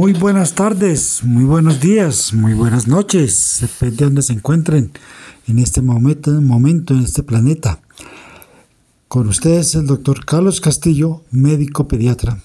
[0.00, 4.92] Muy buenas tardes, muy buenos días, muy buenas noches, depende de donde se encuentren
[5.46, 7.82] en este momento, momento en este planeta.
[9.08, 12.42] Con ustedes el doctor Carlos Castillo, médico pediatra,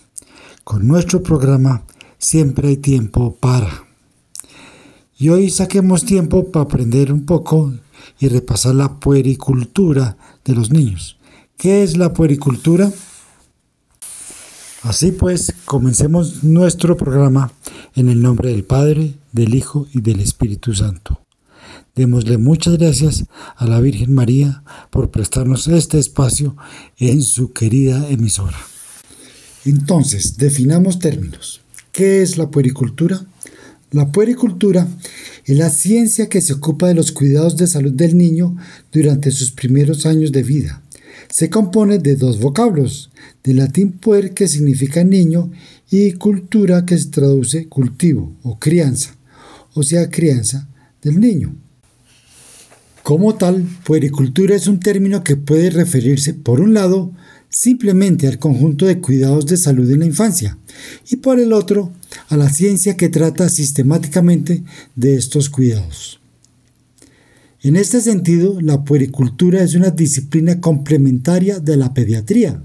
[0.65, 1.83] con nuestro programa
[2.17, 3.85] Siempre hay tiempo para.
[5.17, 7.73] Y hoy saquemos tiempo para aprender un poco
[8.19, 11.17] y repasar la puericultura de los niños.
[11.55, 12.91] ¿Qué es la puericultura?
[14.85, 17.51] Así pues, comencemos nuestro programa
[17.95, 21.21] en el nombre del Padre, del Hijo y del Espíritu Santo.
[21.95, 23.25] Démosle muchas gracias
[23.55, 26.55] a la Virgen María por prestarnos este espacio
[26.99, 28.59] en su querida emisora.
[29.65, 31.61] Entonces, definamos términos.
[31.91, 33.25] ¿Qué es la puericultura?
[33.89, 34.87] La puericultura
[35.45, 38.55] es la ciencia que se ocupa de los cuidados de salud del niño
[38.91, 40.83] durante sus primeros años de vida
[41.29, 43.09] se compone de dos vocablos,
[43.45, 45.51] de latín puer que significa niño
[45.91, 49.15] y cultura que se traduce cultivo o crianza,
[49.75, 50.67] o sea, crianza
[51.03, 51.55] del niño.
[53.03, 57.11] Como tal, puericultura es un término que puede referirse, por un lado,
[57.49, 60.57] simplemente al conjunto de cuidados de salud en la infancia
[61.07, 61.91] y por el otro,
[62.29, 64.63] a la ciencia que trata sistemáticamente
[64.95, 66.19] de estos cuidados.
[67.61, 72.63] En este sentido, la puericultura es una disciplina complementaria de la pediatría,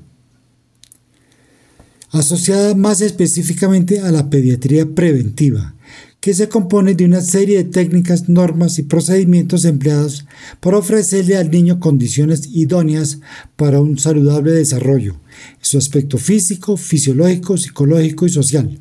[2.11, 5.75] asociada más específicamente a la pediatría preventiva,
[6.21, 10.27] que se compone de una serie de técnicas, normas y procedimientos empleados
[10.61, 13.21] para ofrecerle al niño condiciones idóneas
[13.57, 15.17] para un saludable desarrollo,
[15.61, 18.81] su aspecto físico, fisiológico, psicológico y social,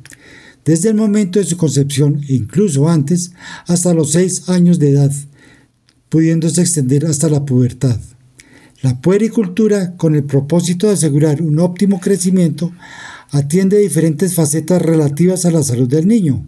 [0.64, 3.32] desde el momento de su concepción e incluso antes,
[3.66, 5.12] hasta los seis años de edad,
[6.10, 7.98] pudiéndose extender hasta la pubertad.
[8.82, 12.72] La puericultura, con el propósito de asegurar un óptimo crecimiento,
[13.30, 16.46] atiende diferentes facetas relativas a la salud del niño,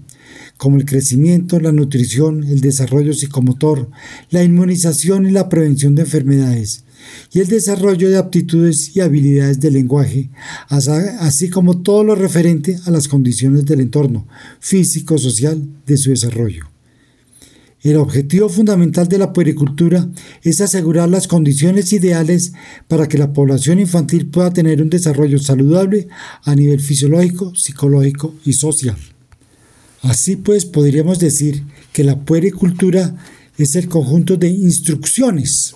[0.56, 3.90] como el crecimiento, la nutrición, el desarrollo psicomotor,
[4.30, 6.84] la inmunización y la prevención de enfermedades,
[7.32, 10.30] y el desarrollo de aptitudes y habilidades del lenguaje,
[10.68, 14.26] así como todo lo referente a las condiciones del entorno
[14.60, 16.71] físico-social de su desarrollo.
[17.82, 20.08] El objetivo fundamental de la puericultura
[20.42, 22.52] es asegurar las condiciones ideales
[22.86, 26.06] para que la población infantil pueda tener un desarrollo saludable
[26.44, 28.96] a nivel fisiológico, psicológico y social.
[30.02, 33.16] Así pues, podríamos decir que la puericultura
[33.58, 35.74] es el conjunto de instrucciones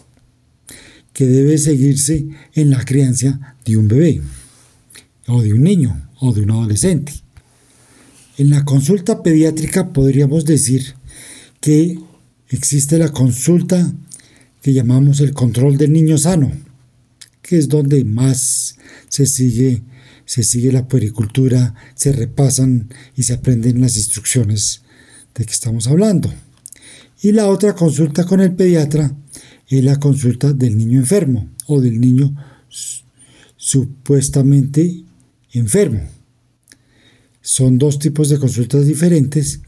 [1.13, 4.21] que debe seguirse en la crianza de un bebé,
[5.27, 7.13] o de un niño, o de un adolescente.
[8.39, 10.95] En la consulta pediátrica podríamos decir
[11.67, 11.99] que
[12.49, 13.93] existe la consulta
[14.63, 16.53] que llamamos el control del niño sano,
[17.43, 18.77] que es donde más
[19.09, 19.83] se sigue,
[20.27, 24.83] se sigue la puericultura, se repasan y se aprenden las instrucciones
[25.35, 26.33] de que estamos hablando.
[27.21, 29.17] Y la otra consulta con el pediatra
[29.67, 32.33] es la consulta del niño enfermo o del niño
[33.57, 35.03] supuestamente
[35.51, 36.03] enfermo.
[37.41, 39.63] Son dos tipos de consultas diferentes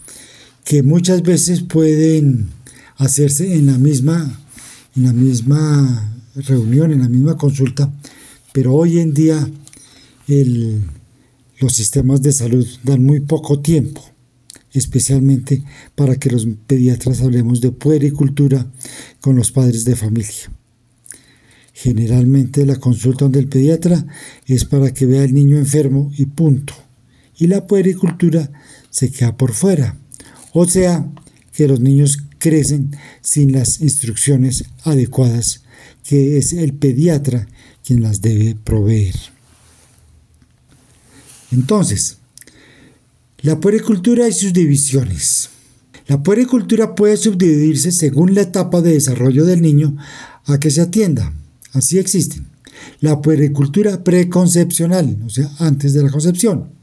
[0.68, 2.50] que muchas veces pueden
[2.98, 4.38] hacerse en la misma,
[4.94, 7.90] en la misma reunión, en la misma consulta,
[8.52, 9.50] pero hoy en día
[11.58, 14.04] los sistemas de salud dan muy poco tiempo,
[14.70, 15.64] especialmente
[15.94, 18.70] para que los pediatras hablemos de puericultura
[19.22, 20.52] con los padres de familia.
[21.72, 24.04] Generalmente la consulta del pediatra
[24.44, 26.74] es para que vea al niño enfermo y punto.
[27.38, 28.52] Y la puericultura
[28.90, 29.96] se queda por fuera.
[30.52, 31.06] O sea,
[31.52, 35.62] que los niños crecen sin las instrucciones adecuadas,
[36.04, 37.48] que es el pediatra
[37.84, 39.14] quien las debe proveer.
[41.50, 42.18] Entonces,
[43.40, 45.50] la puericultura y sus divisiones.
[46.06, 49.96] La puericultura puede subdividirse según la etapa de desarrollo del niño
[50.46, 51.32] a que se atienda.
[51.72, 52.46] Así existen.
[53.00, 56.77] La puericultura preconcepcional, o sea, antes de la concepción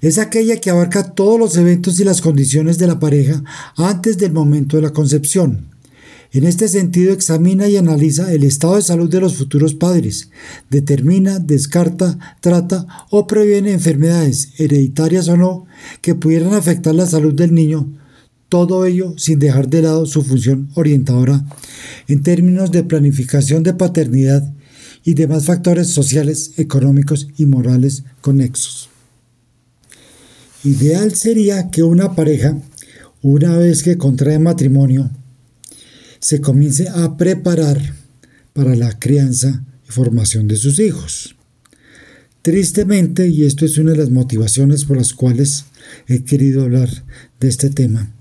[0.00, 3.42] es aquella que abarca todos los eventos y las condiciones de la pareja
[3.76, 5.68] antes del momento de la concepción.
[6.32, 10.30] En este sentido, examina y analiza el estado de salud de los futuros padres,
[10.70, 15.66] determina, descarta, trata o previene enfermedades, hereditarias o no,
[16.02, 17.88] que pudieran afectar la salud del niño,
[18.48, 21.44] todo ello sin dejar de lado su función orientadora
[22.08, 24.52] en términos de planificación de paternidad
[25.04, 28.89] y demás factores sociales, económicos y morales conexos.
[30.62, 32.60] Ideal sería que una pareja,
[33.22, 35.10] una vez que contrae matrimonio,
[36.18, 37.94] se comience a preparar
[38.52, 41.34] para la crianza y formación de sus hijos.
[42.42, 45.64] Tristemente, y esto es una de las motivaciones por las cuales
[46.08, 46.90] he querido hablar
[47.40, 48.12] de este tema,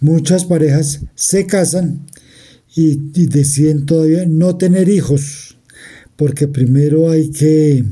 [0.00, 2.06] muchas parejas se casan
[2.74, 5.56] y, deciden todavía no tener hijos,
[6.16, 7.84] porque primero hay que,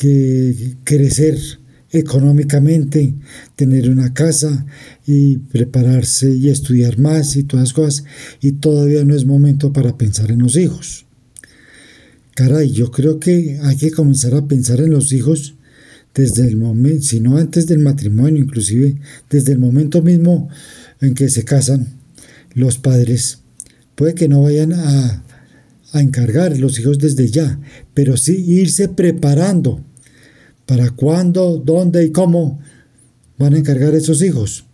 [0.00, 1.38] que crecer
[1.94, 3.14] económicamente,
[3.56, 4.66] tener una casa
[5.06, 8.04] y prepararse y estudiar más y todas las cosas,
[8.40, 11.06] y todavía no es momento para pensar en los hijos.
[12.34, 15.54] Caray, yo creo que hay que comenzar a pensar en los hijos
[16.14, 18.96] desde el momento, si no antes del matrimonio, inclusive
[19.30, 20.48] desde el momento mismo
[21.00, 21.94] en que se casan
[22.54, 23.38] los padres.
[23.94, 25.24] Puede que no vayan a,
[25.92, 27.60] a encargar los hijos desde ya,
[27.94, 29.84] pero sí irse preparando
[30.66, 32.60] para cuándo, dónde y cómo
[33.38, 34.64] van a encargar esos hijos.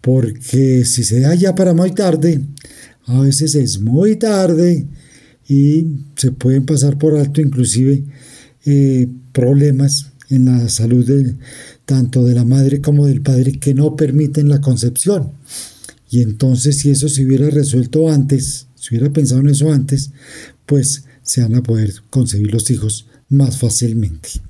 [0.00, 2.40] Porque si se da ya para muy tarde,
[3.06, 4.86] a veces es muy tarde
[5.48, 8.04] y se pueden pasar por alto inclusive
[8.64, 11.36] eh, problemas en la salud de,
[11.86, 15.32] tanto de la madre como del padre que no permiten la concepción.
[16.10, 20.10] Y entonces si eso se hubiera resuelto antes, si hubiera pensado en eso antes,
[20.66, 24.47] pues se van a poder concebir los hijos más fácilmente.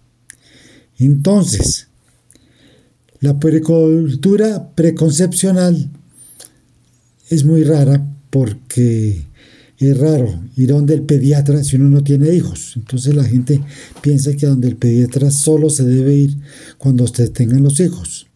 [0.99, 1.89] Entonces,
[3.21, 5.91] la puericultura preconcepcional
[7.31, 9.25] es muy rara porque
[9.79, 12.75] es raro ir a donde el pediatra si uno no tiene hijos.
[12.77, 13.61] Entonces la gente
[14.01, 16.37] piensa que donde el pediatra solo se debe ir
[16.79, 18.27] cuando usted tenga los hijos.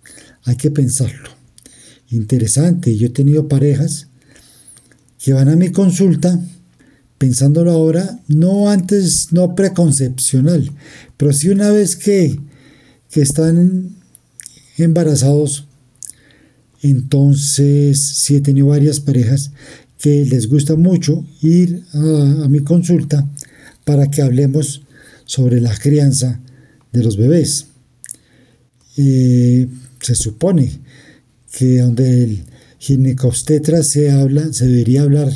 [0.44, 1.30] Hay que pensarlo.
[2.10, 4.08] Interesante, yo he tenido parejas
[5.18, 6.40] que van a mi consulta
[7.18, 10.72] pensándolo ahora, no antes, no preconcepcional,
[11.16, 12.36] pero sí una vez que,
[13.12, 13.90] que están
[14.78, 15.68] embarazados,
[16.82, 19.52] entonces sí he tenido varias parejas
[19.98, 23.30] que les gusta mucho ir a, mi consulta
[23.84, 24.82] para que hablemos
[25.26, 26.40] sobre la crianza
[26.92, 27.66] de los bebés.
[28.96, 30.80] se supone
[31.52, 32.44] que donde el
[32.78, 35.30] ginecobstetra se habla, se debería hablar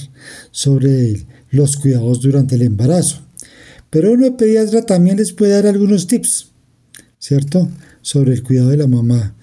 [0.51, 3.21] sobre los cuidados durante el embarazo.
[3.91, 6.56] Pero uno de pediatra también les puede dar algunos tips,
[7.19, 7.69] ¿cierto?
[8.03, 9.35] Sobre el cuidado de la mamá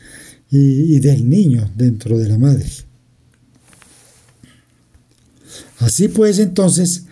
[0.49, 2.69] y del niño dentro de la madre.
[5.79, 7.05] Así pues, entonces,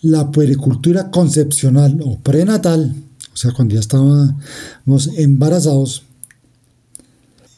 [0.00, 2.94] la puericultura concepcional o prenatal,
[3.32, 6.04] o sea, cuando ya estábamos embarazados,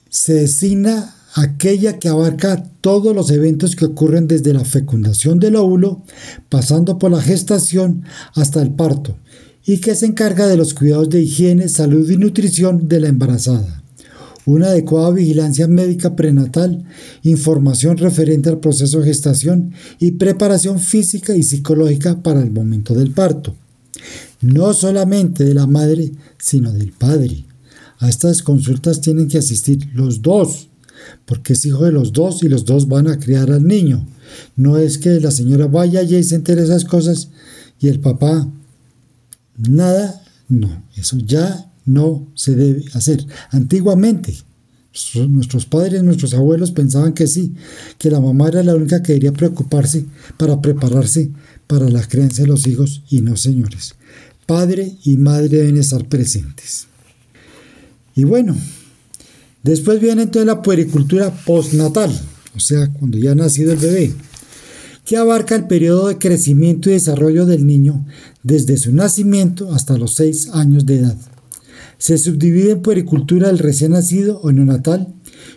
[0.08, 6.02] se designa aquella que abarca todos los eventos que ocurren desde la fecundación del óvulo,
[6.48, 8.04] pasando por la gestación
[8.34, 9.16] hasta el parto,
[9.68, 13.78] y que se encarga de los cuidados de higiene, salud y nutrición de la embarazada
[14.48, 16.82] una adecuada vigilancia médica prenatal,
[17.22, 23.10] información referente al proceso de gestación y preparación física y psicológica para el momento del
[23.10, 23.54] parto.
[24.40, 27.44] No solamente de la madre, sino del padre.
[27.98, 30.68] A estas consultas tienen que asistir los dos,
[31.26, 34.08] porque es hijo de los dos y los dos van a criar al niño.
[34.56, 37.28] No es que la señora vaya allí y se entere esas cosas
[37.80, 38.48] y el papá
[39.58, 43.24] nada, no, eso ya no se debe hacer.
[43.50, 44.36] Antiguamente,
[45.28, 47.54] nuestros padres, nuestros abuelos pensaban que sí,
[47.98, 50.04] que la mamá era la única que debería preocuparse
[50.36, 51.30] para prepararse
[51.66, 53.94] para la creencia de los hijos y no, señores.
[54.46, 56.86] Padre y madre deben estar presentes.
[58.14, 58.56] Y bueno,
[59.62, 62.10] después viene entonces la puericultura postnatal,
[62.56, 64.12] o sea, cuando ya ha nacido el bebé,
[65.04, 68.04] que abarca el periodo de crecimiento y desarrollo del niño
[68.48, 71.16] desde su nacimiento hasta los seis años de edad.
[71.98, 75.14] Se subdivide en puericultura del recién nacido o neonatal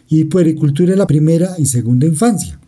[0.10, 2.60] y puericultura de la primera y segunda infancia.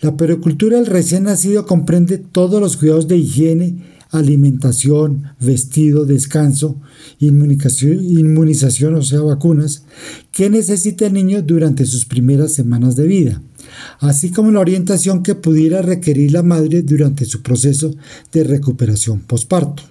[0.00, 3.84] La puericultura del recién nacido comprende todos los cuidados de higiene,
[4.18, 6.80] alimentación, vestido, descanso,
[7.18, 9.84] inmunización, o sea, vacunas,
[10.32, 13.42] que necesita el niño durante sus primeras semanas de vida,
[14.00, 17.94] así como la orientación que pudiera requerir la madre durante su proceso
[18.32, 19.82] de recuperación posparto.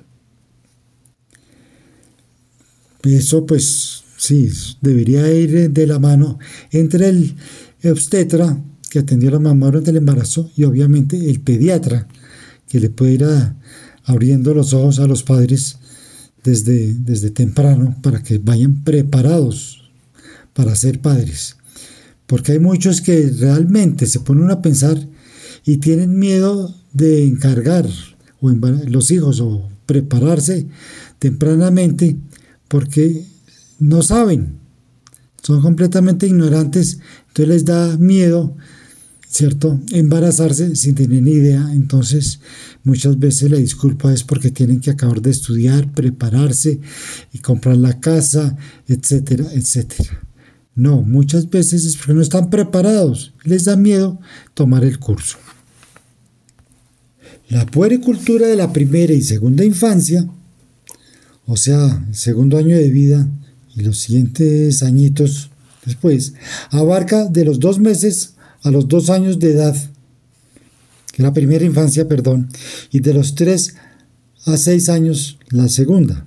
[3.04, 4.50] Eso pues sí,
[4.82, 6.40] debería ir de la mano
[6.72, 7.36] entre el
[7.84, 12.08] obstetra que atendió a la mamá durante el embarazo y obviamente el pediatra
[12.68, 13.26] que le puede ir
[14.06, 15.78] abriendo los ojos a los padres
[16.44, 19.90] desde, desde temprano para que vayan preparados
[20.54, 21.58] para ser padres.
[22.28, 24.98] Porque hay muchos que realmente se ponen a pensar
[25.66, 27.88] y tienen miedo de encargar
[28.40, 30.68] o los hijos o prepararse
[31.20, 32.16] tempranamente
[32.68, 33.26] porque
[33.80, 34.60] no saben,
[35.42, 38.56] son completamente ignorantes, entonces les da miedo
[39.36, 39.82] ¿cierto?
[39.92, 41.70] Embarazarse sin tener ni idea.
[41.74, 42.40] Entonces,
[42.86, 46.80] muchas veces la disculpa es porque tienen que acabar de estudiar, prepararse
[47.34, 48.56] y comprar la casa,
[48.88, 50.22] etcétera, etcétera.
[50.74, 54.22] No, muchas veces es porque no están preparados, les da miedo
[54.54, 55.38] tomar el curso.
[57.50, 60.30] La puericultura de la primera y segunda infancia,
[61.46, 63.28] o sea, el segundo año de vida
[63.76, 65.50] y los siguientes añitos
[65.86, 66.36] después,
[66.72, 68.35] abarca de los dos meses
[68.66, 69.76] a los dos años de edad,
[71.18, 72.50] la primera infancia, perdón,
[72.92, 73.76] y de los tres
[74.46, 76.26] a seis años la segunda.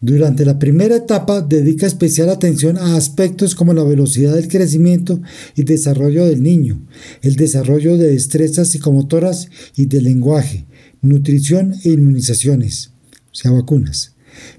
[0.00, 5.20] Durante la primera etapa dedica especial atención a aspectos como la velocidad del crecimiento
[5.54, 6.82] y desarrollo del niño,
[7.20, 10.64] el desarrollo de destrezas psicomotoras y de lenguaje,
[11.02, 12.90] nutrición e inmunizaciones,
[13.30, 14.14] o sea, vacunas.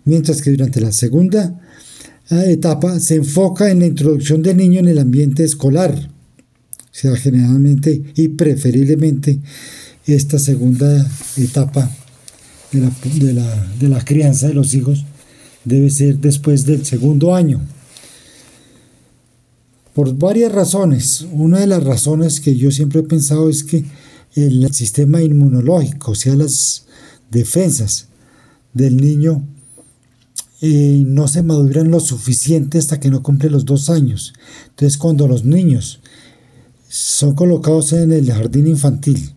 [0.05, 1.59] Mientras que durante la segunda
[2.29, 6.09] etapa se enfoca en la introducción del niño en el ambiente escolar,
[6.79, 9.39] o sea, generalmente y preferiblemente
[10.05, 11.89] esta segunda etapa
[12.71, 15.05] de la, de la, de la crianza de los hijos
[15.65, 17.61] debe ser después del segundo año.
[19.93, 21.25] Por varias razones.
[21.31, 23.85] Una de las razones que yo siempre he pensado es que
[24.35, 26.85] el sistema inmunológico, o sea, las
[27.29, 28.07] defensas
[28.73, 29.47] del niño,
[30.63, 34.33] no se maduran lo suficiente hasta que no cumple los dos años.
[34.69, 35.99] Entonces, cuando los niños
[36.87, 39.33] son colocados en el jardín infantil,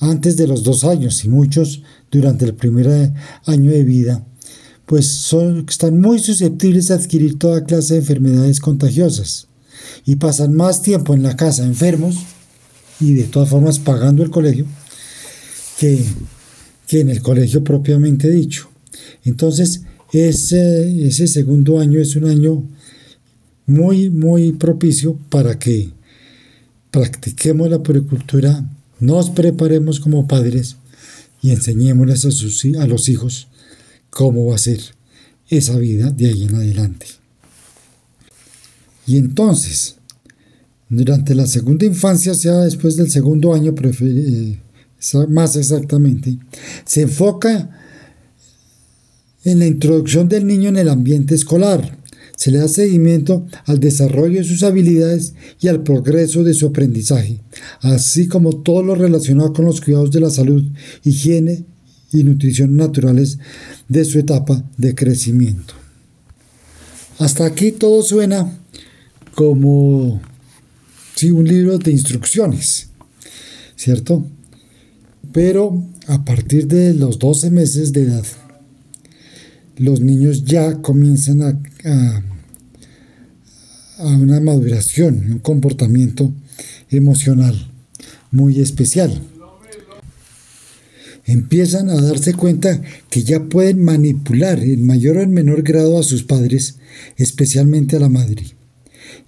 [0.00, 3.12] antes de los dos años y muchos durante el primer
[3.44, 4.24] año de vida,
[4.86, 9.48] pues son, están muy susceptibles a adquirir toda clase de enfermedades contagiosas
[10.06, 12.16] y pasan más tiempo en la casa enfermos
[12.98, 14.66] y de todas formas pagando el colegio
[15.78, 16.02] que,
[16.86, 18.70] que en el colegio propiamente dicho.
[19.24, 19.82] Entonces,
[20.14, 22.62] ese, ese segundo año es un año
[23.66, 25.90] muy, muy propicio para que
[26.90, 28.64] practiquemos la puricultura,
[29.00, 30.76] nos preparemos como padres
[31.42, 33.48] y enseñémosles a, a los hijos
[34.10, 34.80] cómo va a ser
[35.48, 37.06] esa vida de ahí en adelante.
[39.06, 39.96] Y entonces,
[40.88, 44.58] durante la segunda infancia, sea después del segundo año, eh,
[45.28, 46.38] más exactamente,
[46.86, 47.83] se enfoca
[49.44, 51.98] en la introducción del niño en el ambiente escolar.
[52.36, 57.40] Se le da seguimiento al desarrollo de sus habilidades y al progreso de su aprendizaje,
[57.80, 60.64] así como todo lo relacionado con los cuidados de la salud,
[61.04, 61.64] higiene
[62.12, 63.38] y nutrición naturales
[63.88, 65.74] de su etapa de crecimiento.
[67.18, 68.58] Hasta aquí todo suena
[69.34, 70.20] como
[71.14, 72.88] sí, un libro de instrucciones,
[73.76, 74.26] ¿cierto?
[75.32, 78.24] Pero a partir de los 12 meses de edad,
[79.76, 81.58] los niños ya comienzan a,
[83.98, 86.32] a, una maduración, un comportamiento
[86.90, 87.70] emocional
[88.30, 89.20] muy especial
[91.26, 96.02] empiezan a darse cuenta que ya pueden manipular en mayor o en menor grado a
[96.02, 96.76] sus padres,
[97.16, 98.44] especialmente a la madre.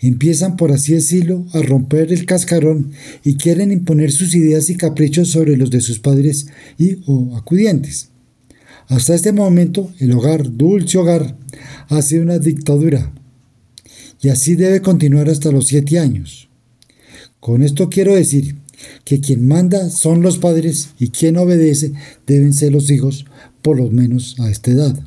[0.01, 2.93] Empiezan, por así decirlo, a romper el cascarón
[3.25, 6.49] y quieren imponer sus ideas y caprichos sobre los de sus padres
[6.79, 8.11] y o acudientes.
[8.89, 11.37] Hasta este momento, el hogar, dulce hogar,
[11.89, 13.13] ha sido una dictadura.
[14.23, 16.49] Y así debe continuar hasta los siete años.
[17.41, 18.57] Con esto quiero decir
[19.05, 21.93] que quien manda son los padres y quien obedece
[22.27, 23.27] deben ser los hijos,
[23.63, 24.99] por lo menos a esta edad.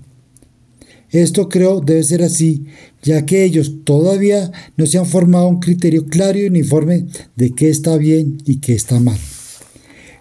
[1.12, 2.66] Esto creo debe ser así,
[3.02, 7.70] ya que ellos todavía no se han formado un criterio claro y uniforme de qué
[7.70, 9.18] está bien y qué está mal.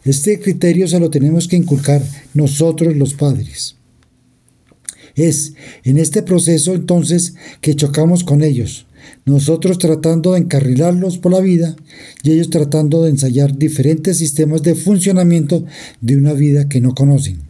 [0.08, 3.76] Este criterio se lo tenemos que inculcar nosotros los padres.
[5.14, 5.52] Es
[5.84, 8.86] en este proceso entonces que chocamos con ellos,
[9.26, 11.76] nosotros tratando de encarrilarlos por la vida
[12.22, 15.66] y ellos tratando de ensayar diferentes sistemas de funcionamiento
[16.00, 17.42] de una vida que no conocen.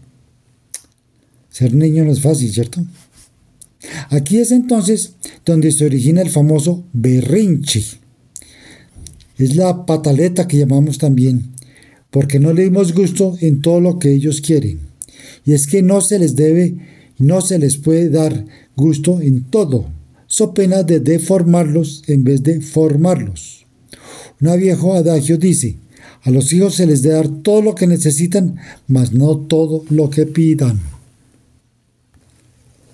[1.51, 2.85] Ser niño no es fácil, ¿cierto?
[4.11, 5.13] Aquí es entonces
[5.47, 7.85] donde se origina el famoso berrinche.
[9.37, 11.53] Es la pataleta que llamamos también,
[12.11, 14.81] porque no le dimos gusto en todo lo que ellos quieren.
[15.45, 16.77] Y es que no se les debe,
[17.19, 18.45] no se les puede dar
[18.77, 19.87] gusto en todo
[20.29, 23.67] so pena de deformarlos en vez de formarlos.
[24.41, 25.77] Un viejo adagio dice,
[26.23, 30.11] a los hijos se les debe dar todo lo que necesitan, mas no todo lo
[30.11, 30.79] que pidan.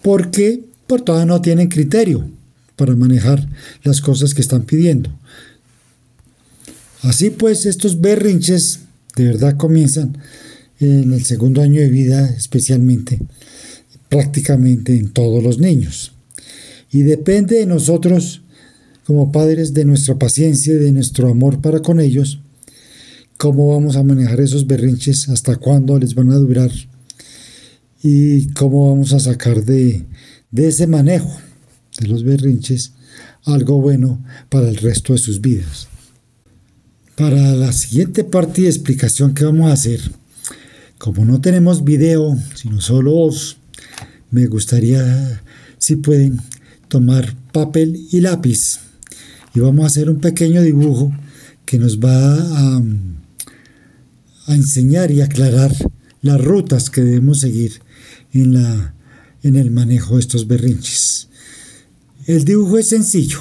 [0.00, 2.24] Porque por todavía no tienen criterio
[2.76, 3.48] para manejar
[3.82, 5.10] las cosas que están pidiendo.
[7.02, 8.80] Así pues, estos berrinches
[9.16, 10.18] de verdad comienzan
[10.80, 13.20] en el segundo año de vida, especialmente,
[14.08, 16.12] prácticamente en todos los niños.
[16.90, 18.42] Y depende de nosotros
[19.06, 22.40] como padres de nuestra paciencia y de nuestro amor para con ellos,
[23.36, 26.70] cómo vamos a manejar esos berrinches, hasta cuándo les van a durar
[28.02, 30.04] y cómo vamos a sacar de,
[30.50, 31.30] de ese manejo
[32.00, 32.92] de los berrinches
[33.44, 35.88] algo bueno para el resto de sus vidas.
[37.16, 40.00] Para la siguiente parte de explicación que vamos a hacer,
[40.98, 43.56] como no tenemos video, sino solo voz,
[44.30, 45.42] me gustaría,
[45.78, 46.40] si pueden,
[46.88, 48.78] tomar papel y lápiz
[49.54, 51.12] y vamos a hacer un pequeño dibujo
[51.64, 52.82] que nos va a,
[54.48, 55.72] enseñar y aclarar
[56.20, 57.80] las rutas que debemos seguir
[58.32, 58.94] en, la,
[59.42, 61.28] en el manejo de estos berrinches.
[62.26, 63.38] El dibujo es sencillo.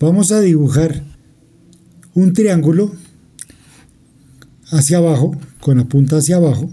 [0.00, 1.04] Vamos a dibujar
[2.14, 2.92] un triángulo
[4.70, 6.70] hacia abajo, con la punta hacia abajo,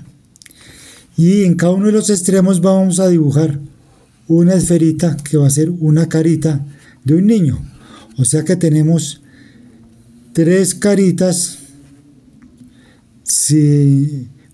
[1.18, 3.60] y en cada uno de los extremos vamos a dibujar
[4.28, 6.66] una esferita que va a ser una carita
[7.04, 7.60] de un niño.
[8.18, 9.22] O sea que tenemos
[10.34, 11.58] tres caritas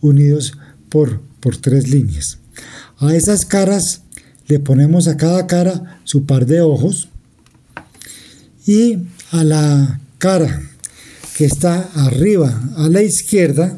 [0.01, 0.53] unidos
[0.89, 2.39] por, por tres líneas.
[2.97, 4.01] A esas caras
[4.47, 7.09] le ponemos a cada cara su par de ojos
[8.65, 8.99] y
[9.31, 10.61] a la cara
[11.35, 13.77] que está arriba a la izquierda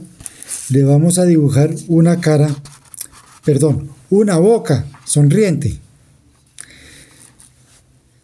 [0.69, 2.55] le vamos a dibujar una cara,
[3.43, 5.79] perdón, una boca sonriente.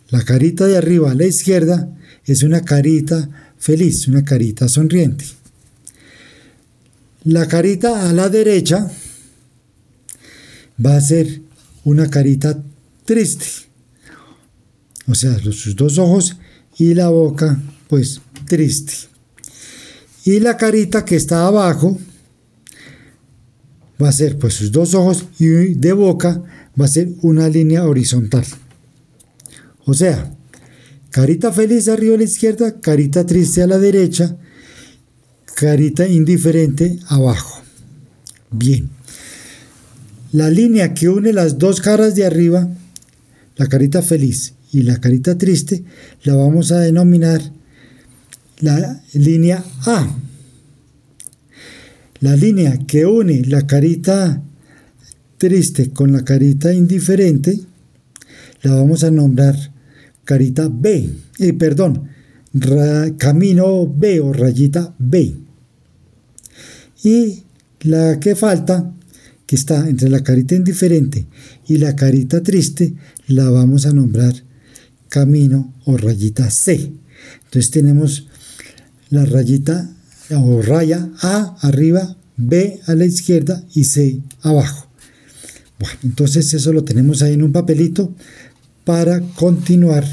[0.09, 1.89] La carita de arriba a la izquierda
[2.25, 5.25] es una carita feliz, una carita sonriente.
[7.23, 8.91] La carita a la derecha
[10.85, 11.41] va a ser
[11.85, 12.61] una carita
[13.05, 13.45] triste.
[15.07, 16.37] O sea, sus dos ojos
[16.77, 19.12] y la boca, pues triste.
[20.25, 21.97] Y la carita que está abajo
[24.01, 26.41] va a ser pues sus dos ojos y de boca
[26.79, 28.45] va a ser una línea horizontal.
[29.85, 30.33] O sea,
[31.09, 34.37] carita feliz arriba a la izquierda, carita triste a la derecha,
[35.55, 37.61] carita indiferente abajo.
[38.51, 38.89] Bien.
[40.31, 42.67] La línea que une las dos caras de arriba,
[43.57, 45.83] la carita feliz y la carita triste,
[46.23, 47.41] la vamos a denominar
[48.63, 50.17] la línea A.
[52.21, 54.41] La línea que une la carita
[55.37, 57.59] triste con la carita indiferente,
[58.61, 59.55] la vamos a nombrar
[60.23, 62.07] carita B, eh, perdón,
[63.17, 65.35] camino B o rayita B.
[67.03, 67.43] Y
[67.81, 68.93] la que falta,
[69.45, 71.27] que está entre la carita indiferente
[71.67, 72.93] y la carita triste,
[73.27, 74.33] la vamos a nombrar
[75.09, 76.93] camino o rayita C.
[77.43, 78.29] Entonces tenemos
[79.13, 79.89] la rayita
[80.31, 84.87] o raya A arriba, B a la izquierda y C abajo.
[85.79, 88.15] Bueno, entonces eso lo tenemos ahí en un papelito
[88.83, 90.03] para continuar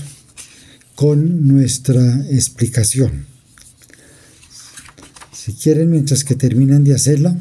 [0.95, 3.25] con nuestra explicación.
[5.33, 7.35] Si quieren, mientras que terminan de hacerla,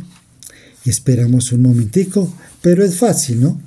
[0.85, 3.61] esperamos un momentico, pero es fácil, ¿no?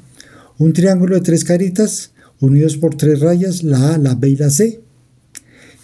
[0.56, 4.48] Un triángulo de tres caritas unidos por tres rayas, la A, la B y la
[4.48, 4.80] C.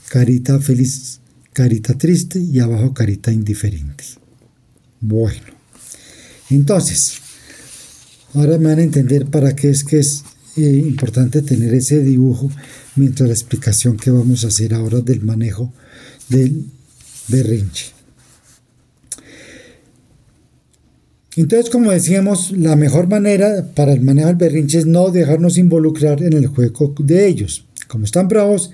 [0.08, 1.20] Carita feliz,
[1.58, 4.04] carita triste y abajo carita indiferente.
[5.00, 5.42] Bueno,
[6.50, 7.14] entonces,
[8.32, 10.22] ahora me van a entender para qué es que es
[10.56, 12.48] eh, importante tener ese dibujo
[12.94, 15.72] mientras la explicación que vamos a hacer ahora del manejo
[16.28, 16.66] del
[17.26, 17.86] berrinche.
[21.34, 26.22] Entonces, como decíamos, la mejor manera para el manejo del berrinche es no dejarnos involucrar
[26.22, 27.64] en el juego de ellos.
[27.88, 28.70] Como están bravos,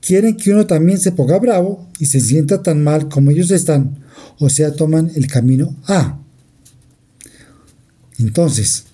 [0.00, 3.98] quieren que uno también se ponga bravo y se sienta tan mal como ellos están,
[4.38, 6.20] o sea, toman el camino A.
[8.18, 8.84] Entonces,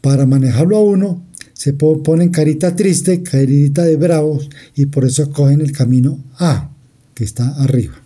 [0.00, 1.22] para manejarlo a uno,
[1.52, 6.70] se ponen carita triste, carita de bravos y por eso cogen el camino A,
[7.14, 8.00] que está arriba.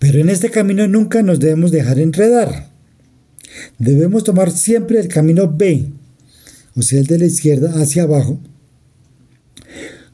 [0.00, 2.70] Pero en este camino nunca nos debemos dejar enredar.
[3.78, 5.92] Debemos tomar siempre el camino B,
[6.74, 8.40] o sea, el de la izquierda hacia abajo,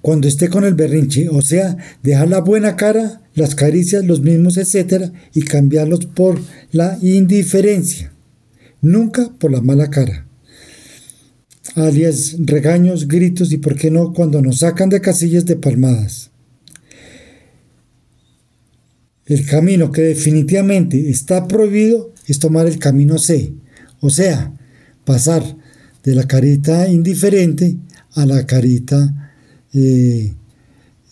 [0.00, 4.56] cuando esté con el berrinche, o sea, dejar la buena cara, las caricias, los mismos,
[4.56, 6.40] etc., y cambiarlos por
[6.70, 8.12] la indiferencia,
[8.80, 10.26] nunca por la mala cara
[11.76, 16.30] alias regaños, gritos y, por qué no, cuando nos sacan de casillas de palmadas.
[19.26, 23.52] El camino que definitivamente está prohibido es tomar el camino C,
[24.00, 24.52] o sea,
[25.04, 25.42] pasar
[26.06, 27.76] de la carita indiferente
[28.14, 29.32] a la carita
[29.74, 30.32] eh,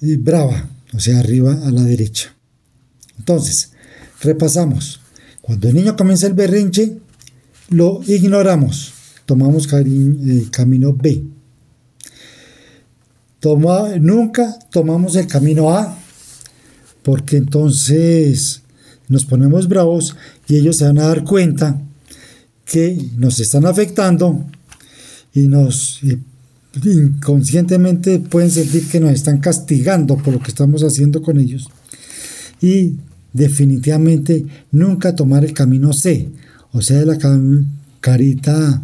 [0.01, 2.35] eh, brava, o sea, arriba a la derecha.
[3.19, 3.73] Entonces,
[4.23, 5.01] repasamos.
[5.43, 6.97] Cuando el niño comienza el berrinche,
[7.69, 8.95] lo ignoramos
[9.27, 11.25] tomamos el camino B.
[14.01, 15.99] nunca tomamos el camino A,
[17.03, 18.63] porque entonces
[19.09, 20.17] nos ponemos bravos
[20.49, 21.81] y ellos se van a dar cuenta
[22.65, 24.47] que nos están afectando
[25.35, 26.01] y nos
[26.83, 31.69] inconscientemente pueden sentir que nos están castigando por lo que estamos haciendo con ellos.
[32.61, 32.95] Y
[33.33, 36.31] definitivamente nunca tomar el camino C,
[36.73, 37.19] o sea, de la
[38.01, 38.83] carita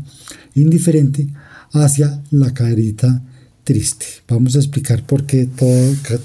[0.54, 1.28] indiferente
[1.72, 3.22] hacia la carita
[3.64, 4.06] triste.
[4.28, 5.48] Vamos a explicar por qué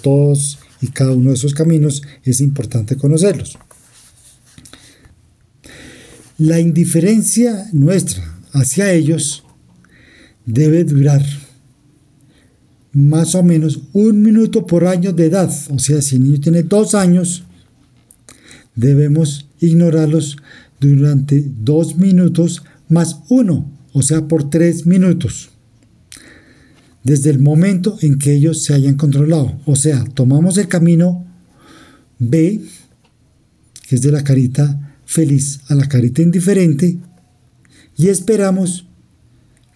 [0.01, 3.57] todos y cada uno de esos caminos es importante conocerlos.
[6.38, 9.44] La indiferencia nuestra hacia ellos
[10.45, 11.23] debe durar
[12.93, 15.53] más o menos un minuto por año de edad.
[15.69, 17.43] O sea, si el niño tiene dos años,
[18.75, 20.38] debemos ignorarlos
[20.79, 25.49] durante dos minutos más uno, o sea, por tres minutos.
[27.03, 29.60] Desde el momento en que ellos se hayan controlado.
[29.65, 31.25] O sea, tomamos el camino
[32.17, 32.62] B,
[33.88, 36.97] que es de la carita feliz a la carita indiferente,
[37.97, 38.84] y esperamos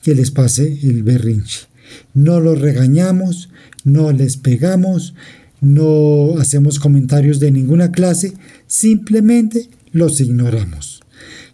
[0.04, 1.68] que les pase el berrinche.
[2.14, 3.50] No los regañamos,
[3.84, 5.14] no les pegamos,
[5.62, 8.34] no hacemos comentarios de ninguna clase,
[8.68, 11.02] simplemente los ignoramos.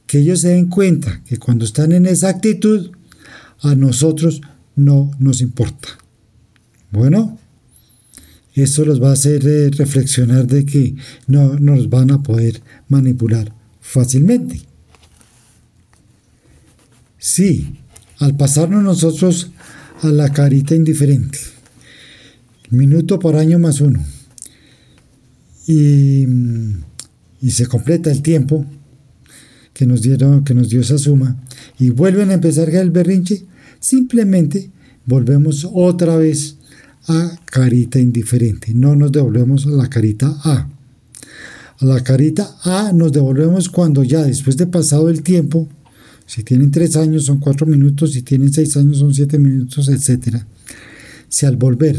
[0.05, 2.91] Que ellos se den cuenta que cuando están en esa actitud,
[3.62, 4.41] a nosotros
[4.75, 5.88] no nos importa.
[6.91, 7.39] Bueno,
[8.53, 10.95] eso los va a hacer eh, reflexionar de que
[11.27, 14.62] no nos van a poder manipular fácilmente.
[17.17, 17.79] Sí,
[18.19, 19.51] al pasarnos nosotros
[20.01, 21.39] a la carita indiferente,
[22.69, 24.04] minuto por año más uno,
[25.67, 26.28] y,
[27.49, 28.65] se completa el tiempo
[29.73, 31.38] que nos, dieron, que nos dio esa suma,
[31.80, 33.45] y vuelven a empezar el berrinche,
[33.80, 34.71] simplemente
[35.06, 36.58] volvemos otra vez
[37.08, 40.69] a carita indiferente, no nos devolvemos a la carita A.
[41.78, 45.67] A la carita A nos devolvemos cuando ya después de pasado el tiempo,
[46.25, 50.43] si tienen tres años son cuatro minutos, si tienen seis años son siete minutos, etc.
[51.29, 51.97] Si al volver,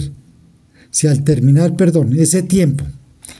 [0.91, 2.85] si al terminar, perdón, ese tiempo,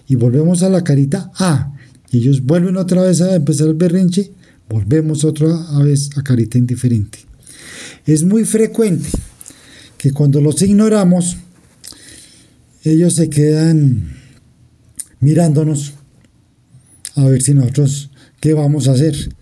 [0.09, 1.75] y volvemos a la carita A,
[2.11, 4.33] y ellos vuelven otra vez a empezar el berrinche,
[4.69, 5.49] volvemos otra
[5.83, 7.19] vez a carita indiferente.
[8.05, 9.09] Es muy frecuente
[9.99, 11.37] que cuando los ignoramos,
[12.85, 14.13] ellos se quedan
[15.21, 15.95] mirándonos
[17.17, 19.35] a ver si nosotros qué vamos a hacer.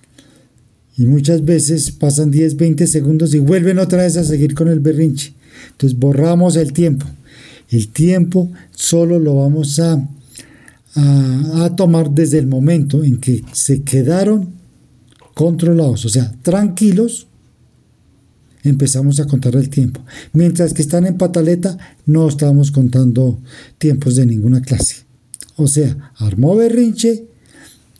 [0.96, 4.80] Y muchas veces pasan 10, 20 segundos y vuelven otra vez a seguir con el
[4.80, 5.34] berrinche.
[5.72, 7.06] Entonces borramos el tiempo.
[7.70, 10.06] El tiempo solo lo vamos a,
[10.94, 14.50] a, tomar desde el momento en que se quedaron
[15.34, 17.26] controlados, o sea, tranquilos,
[18.62, 20.04] empezamos a contar el tiempo.
[20.32, 21.76] Mientras que están en pataleta,
[22.06, 23.38] no estamos contando
[23.78, 25.04] tiempos de ninguna clase.
[25.56, 27.26] O sea, armó berrinche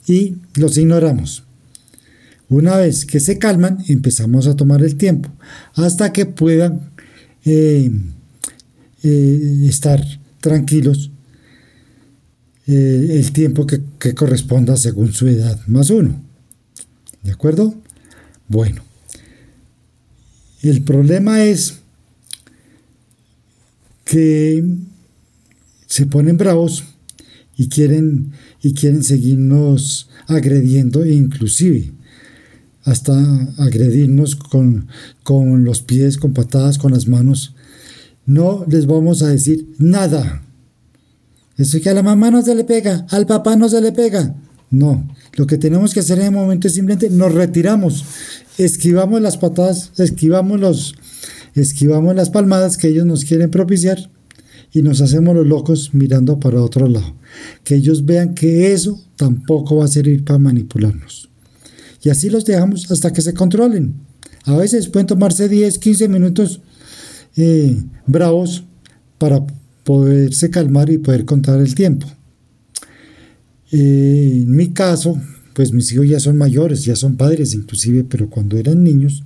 [0.07, 1.44] y los ignoramos.
[2.49, 5.31] Una vez que se calman, empezamos a tomar el tiempo
[5.73, 6.91] hasta que puedan
[7.43, 7.91] eh,
[9.03, 10.03] eh, estar
[10.41, 11.11] tranquilos
[12.67, 13.81] eh, el tiempo que,
[14.13, 16.21] corresponda según su edad, más uno.
[17.23, 17.75] ¿De acuerdo?
[18.47, 18.83] Bueno,
[20.61, 21.79] el problema es
[24.03, 24.63] que
[25.87, 26.83] se ponen bravos
[27.57, 28.31] y quieren,
[28.61, 31.94] y quieren seguirnos agrediendo inclusive
[32.85, 33.13] hasta
[33.57, 34.87] agredirnos con,
[35.23, 37.55] con los pies, con patadas, con las manos.
[38.25, 40.43] No les vamos a decir nada.
[41.57, 44.35] Eso que a la mamá no se le pega, al papá no se le pega.
[44.69, 48.03] No, lo que tenemos que hacer en el momento es simplemente nos retiramos,
[48.57, 50.95] esquivamos las patadas, esquivamos los
[51.55, 54.09] esquivamos las palmadas que ellos nos quieren propiciar
[54.73, 57.15] y nos hacemos los locos mirando para otro lado.
[57.63, 61.29] Que ellos vean que eso tampoco va a servir para manipularnos.
[62.05, 63.95] Y así los dejamos hasta que se controlen.
[64.43, 66.61] A veces pueden tomarse 10, 15 minutos
[67.35, 68.63] eh, bravos
[69.17, 69.43] para
[69.83, 72.05] poderse calmar y poder contar el tiempo.
[73.71, 75.19] Eh, en mi caso,
[75.53, 79.23] pues mis hijos ya son mayores, ya son padres inclusive, pero cuando eran niños,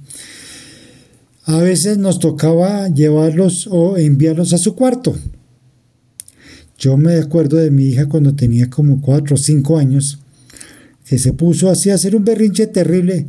[1.44, 5.14] a veces nos tocaba llevarlos o enviarlos a su cuarto.
[6.78, 10.20] Yo me acuerdo de mi hija cuando tenía como 4 o 5 años,
[11.10, 13.26] que se puso así a hacer un berrinche terrible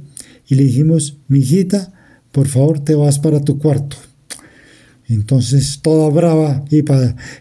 [0.46, 1.94] y le dijimos, mi hijita,
[2.30, 3.96] por favor te vas para tu cuarto.
[5.08, 6.84] Entonces, toda brava y,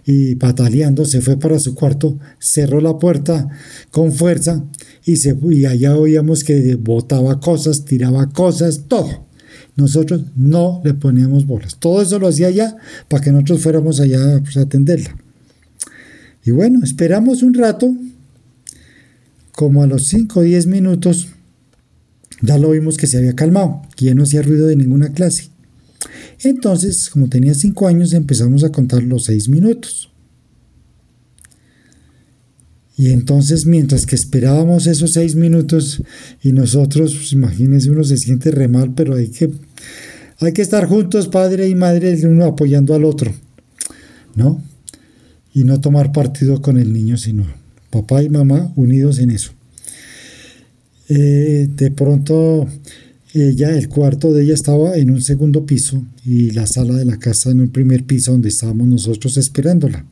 [0.06, 3.50] y, pataleando, se fue para su cuarto, cerró la puerta
[3.92, 4.64] con fuerza
[5.06, 9.28] y, se, y allá oíamos que botaba cosas, tiraba cosas, todo.
[9.76, 11.76] nosotros no le poníamos bolas.
[11.80, 12.78] Todo eso lo hacía ella
[13.10, 15.18] para que nosotros fuéramos allá pues, a atenderla.
[16.46, 17.94] Y bueno, esperamos un rato,
[19.60, 21.28] como a los 5 o 10 minutos,
[22.42, 25.50] ya lo vimos que se había calmado, que ya no hacía ruido de ninguna clase.
[26.42, 30.12] Entonces, como tenía 5 años, empezamos a contar los 6 minutos.
[32.96, 36.04] Y entonces, mientras que esperábamos esos 6 minutos,
[36.42, 39.52] y nosotros, pues, imagínense, uno se siente re mal, pero hay que,
[40.40, 43.34] hay que estar juntos, padre y madre, uno apoyando al otro,
[44.36, 44.64] ¿no?
[45.54, 47.46] Y no tomar partido con el niño, sino
[47.90, 49.52] papá y mamá unidos en eso.
[51.10, 52.68] Eh, de pronto
[53.34, 57.18] ella, el cuarto de ella estaba en un segundo piso y la sala de la
[57.18, 60.06] casa en un primer piso donde estábamos nosotros esperándola.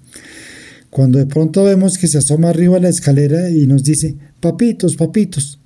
[0.89, 4.95] Cuando de pronto vemos que se asoma arriba a la escalera y nos dice, papitos,
[4.95, 5.59] papitos,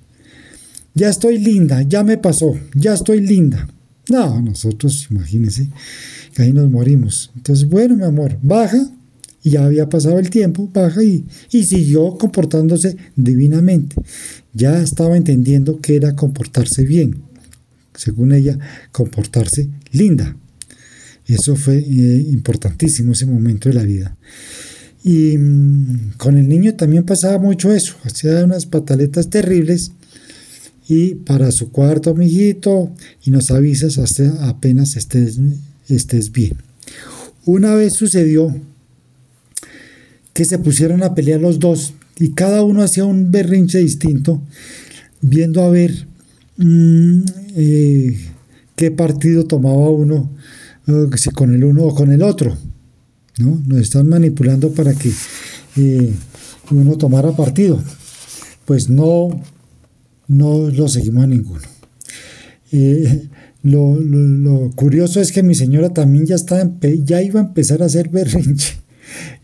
[0.94, 3.68] ya estoy linda, ya me pasó, ya estoy linda.
[4.08, 5.68] No, nosotros, imagínense,
[6.34, 7.30] que ahí nos morimos.
[7.36, 8.90] Entonces, bueno, mi amor, baja,
[9.50, 13.96] ya había pasado el tiempo, baja y, y siguió comportándose divinamente
[14.54, 17.22] ya estaba entendiendo que era comportarse bien,
[17.94, 18.58] según ella,
[18.90, 20.36] comportarse linda.
[21.26, 24.16] Eso fue eh, importantísimo ese momento de la vida.
[25.04, 29.92] Y mm, con el niño también pasaba mucho eso, hacía unas pataletas terribles
[30.88, 32.92] y para su cuarto, amiguito,
[33.24, 35.38] y nos avisas hasta apenas estés,
[35.88, 36.54] estés bien.
[37.44, 38.54] Una vez sucedió
[40.32, 44.42] que se pusieron a pelear los dos y cada uno hacía un berrinche distinto,
[45.20, 46.06] viendo a ver
[46.56, 47.22] mm,
[47.56, 48.16] eh,
[48.76, 50.30] qué partido tomaba uno,
[51.16, 52.56] si con el uno o con el otro.
[53.38, 53.62] ¿no?
[53.66, 55.10] Nos están manipulando para que
[55.76, 56.12] eh,
[56.70, 57.82] uno tomara partido.
[58.64, 59.28] Pues no,
[60.28, 61.62] no lo seguimos a ninguno.
[62.70, 63.28] Eh,
[63.62, 66.70] lo, lo, curioso es que mi señora también ya, estaba,
[67.04, 68.81] ya iba a empezar a hacer berrinche.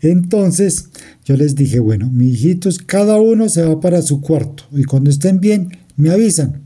[0.01, 0.89] Entonces
[1.25, 5.09] yo les dije, bueno, mis hijitos, cada uno se va para su cuarto y cuando
[5.09, 6.61] estén bien, me avisan.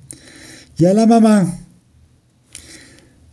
[0.77, 1.59] Ya la mamá,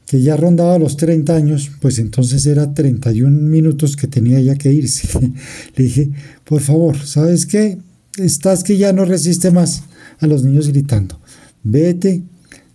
[0.07, 4.73] que ya rondaba los 30 años, pues entonces era 31 minutos que tenía ya que
[4.73, 5.09] irse.
[5.77, 6.11] Le dije,
[6.45, 7.79] por favor, ¿sabes qué?
[8.17, 9.85] Estás que ya no resiste más
[10.19, 11.21] a los niños gritando.
[11.63, 12.23] Vete,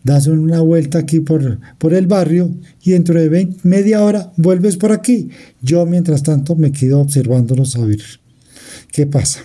[0.05, 2.51] das una vuelta aquí por, por el barrio
[2.83, 5.29] y dentro de media hora vuelves por aquí.
[5.63, 8.01] Yo, mientras tanto, me quedo observándolos a ver
[8.91, 9.41] qué pasa.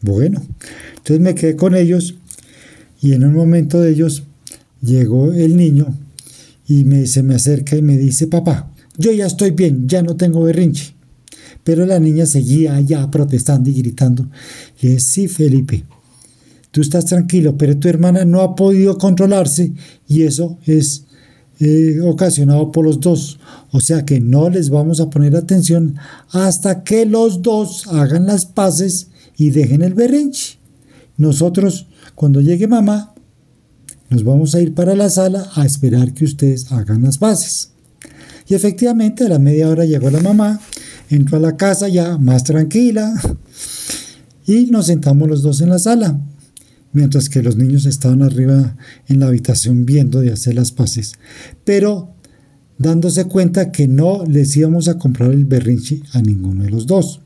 [0.00, 0.40] Bueno,
[0.96, 2.14] entonces me quedé con ellos
[3.02, 4.22] y en un momento de ellos
[4.80, 5.98] llegó el niño
[6.68, 10.14] y me, se me acerca y me dice, papá, yo ya estoy bien, ya no
[10.16, 10.94] tengo berrinche.
[11.64, 14.30] Pero la niña seguía allá protestando y gritando.
[14.80, 15.82] Y sí, Felipe,
[16.70, 19.72] tú estás tranquilo, pero tu hermana no ha podido controlarse
[20.06, 21.04] y eso es
[21.58, 23.38] eh, ocasionado por los dos.
[23.70, 25.96] O sea que no les vamos a poner atención
[26.30, 30.58] hasta que los dos hagan las paces y dejen el berrinche.
[31.16, 33.14] Nosotros, cuando llegue mamá,
[34.08, 37.72] nos vamos a ir para la sala a esperar que ustedes hagan las paces.
[38.48, 40.60] Y efectivamente a la media hora llegó la mamá,
[41.08, 43.12] entró a la casa ya más tranquila
[44.46, 46.18] y nos sentamos los dos en la sala
[46.92, 48.76] mientras que los niños estaban arriba
[49.08, 51.14] en la habitación viendo de hacer las paces,
[51.64, 52.14] pero
[52.78, 57.20] dándose cuenta que no les íbamos a comprar el berrinche a ninguno de los dos.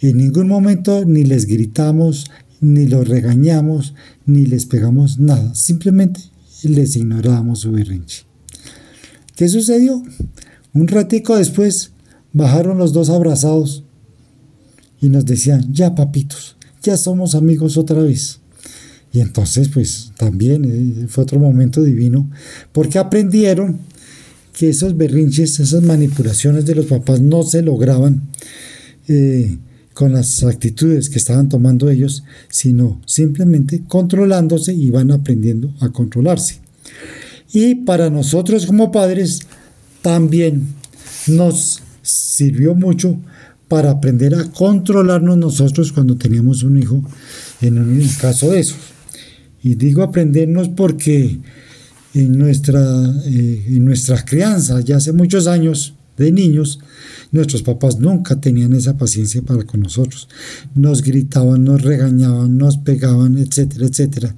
[0.00, 2.30] En ningún momento ni les gritamos,
[2.60, 3.94] ni los regañamos,
[4.26, 6.20] ni les pegamos nada, simplemente
[6.62, 8.24] les ignorábamos su berrinche.
[9.34, 10.02] ¿Qué sucedió?
[10.74, 11.92] Un ratico después
[12.32, 13.84] bajaron los dos abrazados
[15.00, 18.39] y nos decían, ya papitos, ya somos amigos otra vez.
[19.12, 22.30] Y entonces, pues también eh, fue otro momento divino,
[22.72, 23.78] porque aprendieron
[24.52, 28.22] que esos berrinches, esas manipulaciones de los papás no se lograban
[29.08, 29.58] eh,
[29.94, 36.60] con las actitudes que estaban tomando ellos, sino simplemente controlándose y van aprendiendo a controlarse.
[37.52, 39.40] Y para nosotros como padres
[40.02, 40.68] también
[41.26, 43.18] nos sirvió mucho
[43.68, 47.02] para aprender a controlarnos nosotros cuando teníamos un hijo
[47.60, 48.78] en un caso de esos.
[49.62, 51.38] Y digo aprendernos porque
[52.14, 52.80] en nuestra,
[53.26, 53.94] eh, en
[54.24, 56.80] crianza, ya hace muchos años de niños,
[57.32, 60.28] nuestros papás nunca tenían esa paciencia para con nosotros.
[60.74, 64.34] Nos gritaban, nos regañaban, nos pegaban, etcétera, etcétera.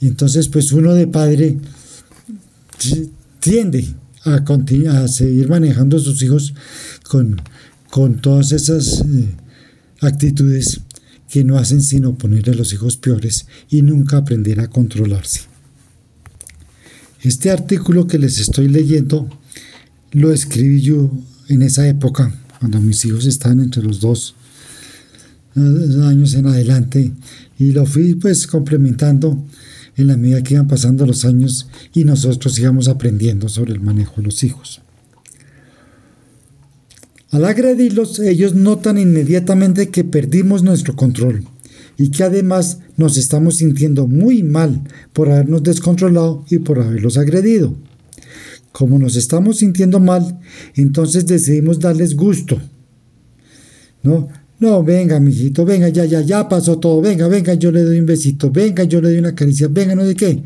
[0.00, 1.56] Entonces, pues uno de padre
[3.40, 3.86] tiende
[4.24, 6.54] a, a seguir manejando a sus hijos
[7.08, 7.40] con,
[7.90, 9.34] con todas esas eh,
[10.00, 10.80] actitudes
[11.30, 15.42] que no hacen sino poner a los hijos peores y nunca aprender a controlarse.
[17.22, 19.28] Este artículo que les estoy leyendo
[20.12, 21.10] lo escribí yo
[21.48, 24.34] en esa época, cuando mis hijos estaban entre los dos
[25.54, 25.60] eh,
[26.04, 27.12] años en adelante,
[27.58, 29.46] y lo fui pues complementando
[29.96, 34.16] en la medida que iban pasando los años y nosotros íbamos aprendiendo sobre el manejo
[34.16, 34.80] de los hijos.
[37.30, 41.44] Al agredirlos, ellos notan inmediatamente que perdimos nuestro control
[41.96, 47.74] y que además nos estamos sintiendo muy mal por habernos descontrolado y por haberlos agredido.
[48.72, 50.40] Como nos estamos sintiendo mal,
[50.74, 52.60] entonces decidimos darles gusto.
[54.02, 58.00] No, no, venga, mijito, venga, ya, ya, ya pasó todo, venga, venga, yo le doy
[58.00, 60.42] un besito, venga, yo le doy una caricia, venga, no sé qué.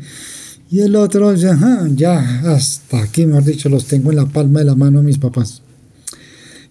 [0.69, 1.57] Y el otro, ya,
[1.95, 5.17] ya, hasta aquí, mejor dicho, los tengo en la palma de la mano a mis
[5.17, 5.61] papás.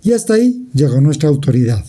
[0.04, 1.84] Y hasta ahí llegó nuestra autoridad.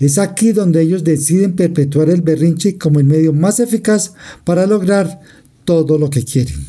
[0.00, 4.14] Es aquí donde ellos deciden perpetuar el berrinche como el medio más eficaz
[4.44, 5.20] para lograr
[5.64, 6.66] todo lo que quieren.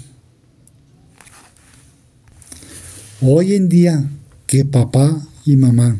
[3.22, 4.12] Hoy en día
[4.46, 6.00] que papá y mamá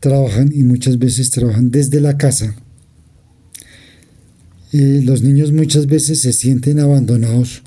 [0.00, 2.56] trabajan y muchas veces trabajan desde la casa,
[4.72, 7.62] eh, los niños muchas veces se sienten abandonados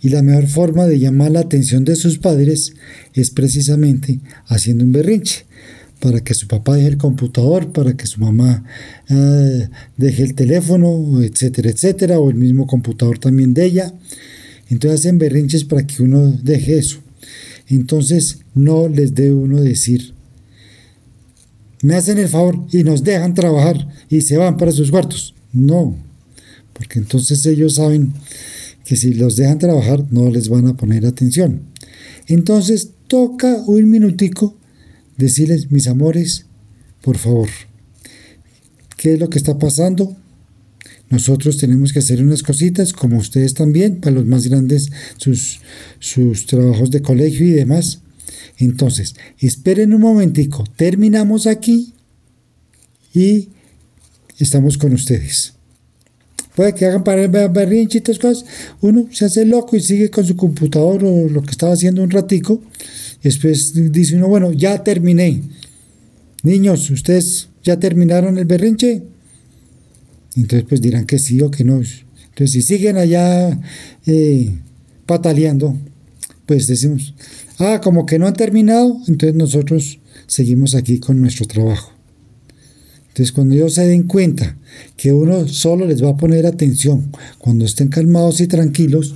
[0.00, 2.74] y la mejor forma de llamar la atención de sus padres
[3.14, 5.46] es precisamente haciendo un berrinche
[6.00, 8.64] para que su papá deje el computador, para que su mamá
[9.08, 13.94] eh, deje el teléfono, etcétera, etcétera, o el mismo computador también de ella.
[14.70, 16.98] Entonces hacen berrinches para que uno deje eso.
[17.68, 20.14] Entonces no les debe uno decir,
[21.82, 25.34] me hacen el favor y nos dejan trabajar y se van para sus cuartos.
[25.52, 25.96] No,
[26.72, 28.12] porque entonces ellos saben
[28.88, 31.60] que si los dejan trabajar no les van a poner atención.
[32.26, 34.56] Entonces toca un minutico
[35.18, 36.46] decirles, mis amores,
[37.02, 37.50] por favor,
[38.96, 40.16] ¿qué es lo que está pasando?
[41.10, 45.60] Nosotros tenemos que hacer unas cositas, como ustedes también, para los más grandes, sus,
[45.98, 48.00] sus trabajos de colegio y demás.
[48.56, 51.92] Entonces, esperen un momentico, terminamos aquí
[53.12, 53.50] y
[54.38, 55.57] estamos con ustedes.
[56.58, 58.44] Puede que hagan para berrinchitos cosas.
[58.80, 62.10] Uno se hace loco y sigue con su computador o lo que estaba haciendo un
[62.10, 62.60] ratico.
[63.20, 65.40] Y después dice uno, bueno, ya terminé.
[66.42, 69.04] Niños, ¿ustedes ya terminaron el berrinche?
[70.34, 71.74] Entonces pues dirán que sí o que no.
[71.76, 73.56] Entonces si siguen allá
[74.06, 74.52] eh,
[75.06, 75.76] pataleando,
[76.44, 77.14] pues decimos,
[77.60, 81.97] ah, como que no han terminado, entonces nosotros seguimos aquí con nuestro trabajo.
[83.08, 84.56] Entonces, cuando ellos se den cuenta
[84.96, 89.14] que uno solo les va a poner atención cuando estén calmados y tranquilos,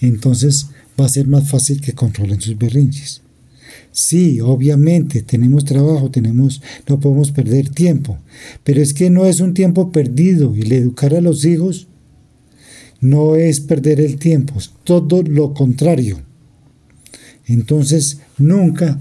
[0.00, 0.66] entonces
[1.00, 3.22] va a ser más fácil que controlen sus berrinches.
[3.92, 8.18] Sí, obviamente tenemos trabajo, tenemos, no podemos perder tiempo,
[8.62, 11.88] pero es que no es un tiempo perdido y el educar a los hijos
[13.00, 16.20] no es perder el tiempo, es todo lo contrario.
[17.46, 18.98] Entonces, nunca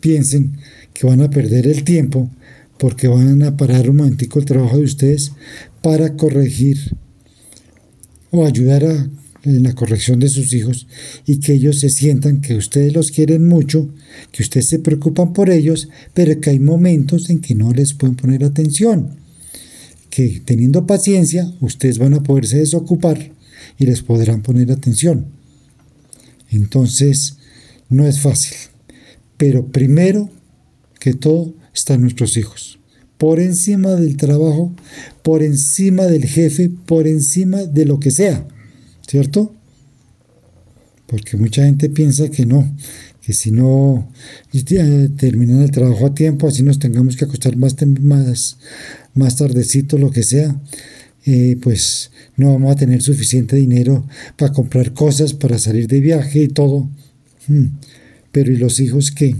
[0.00, 0.56] piensen
[0.94, 2.30] que van a perder el tiempo
[2.78, 5.32] porque van a parar un el trabajo de ustedes
[5.82, 6.96] para corregir
[8.30, 9.10] o ayudar a,
[9.44, 10.86] en la corrección de sus hijos
[11.26, 13.88] y que ellos se sientan que ustedes los quieren mucho,
[14.32, 18.16] que ustedes se preocupan por ellos, pero que hay momentos en que no les pueden
[18.16, 19.16] poner atención,
[20.10, 23.32] que teniendo paciencia ustedes van a poderse desocupar
[23.78, 25.26] y les podrán poner atención.
[26.50, 27.36] Entonces,
[27.88, 28.56] no es fácil,
[29.36, 30.30] pero primero
[30.98, 32.78] que todo, están nuestros hijos.
[33.18, 34.74] Por encima del trabajo,
[35.22, 38.46] por encima del jefe, por encima de lo que sea.
[39.06, 39.54] ¿Cierto?
[41.06, 42.74] Porque mucha gente piensa que no,
[43.22, 44.10] que si no
[45.16, 48.58] terminan el trabajo a tiempo, así nos tengamos que acostar más, más,
[49.14, 50.60] más tardecito, lo que sea,
[51.24, 56.42] eh, pues no vamos a tener suficiente dinero para comprar cosas, para salir de viaje
[56.42, 56.88] y todo.
[57.46, 57.66] Hmm.
[58.32, 59.36] Pero ¿y los hijos qué?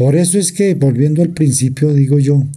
[0.00, 2.48] Por eso es que, volviendo al principio, digo yo,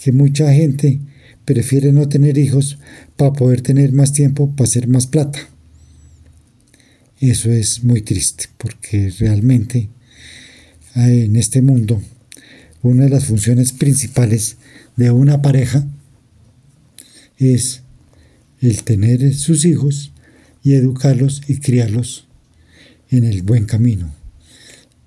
[0.00, 1.00] que mucha gente
[1.44, 2.78] prefiere no tener hijos
[3.16, 5.40] para poder tener más tiempo, para hacer más plata.
[7.18, 9.88] Eso es muy triste, porque realmente
[10.94, 12.00] eh, en este mundo
[12.82, 14.58] una de las funciones principales
[14.94, 15.84] de una pareja
[17.36, 17.82] es
[18.60, 20.12] el tener sus hijos
[20.62, 22.28] y educarlos y criarlos
[23.10, 24.14] en el buen camino.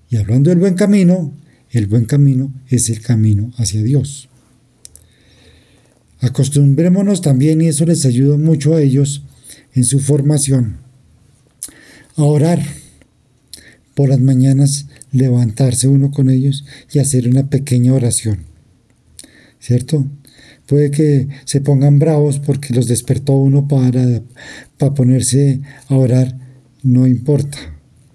[0.09, 1.33] Y hablando del buen camino,
[1.77, 4.29] el buen camino es el camino hacia Dios.
[6.19, 9.23] Acostumbrémonos también, y eso les ayuda mucho a ellos
[9.73, 10.77] en su formación,
[12.15, 12.63] a orar
[13.93, 18.39] por las mañanas, levantarse uno con ellos y hacer una pequeña oración.
[19.59, 20.05] ¿Cierto?
[20.65, 24.21] puede que se pongan bravos porque los despertó uno para,
[24.77, 26.37] para ponerse a orar,
[26.83, 27.57] no importa.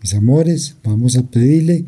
[0.03, 1.85] Mis amores, vamos a pedirle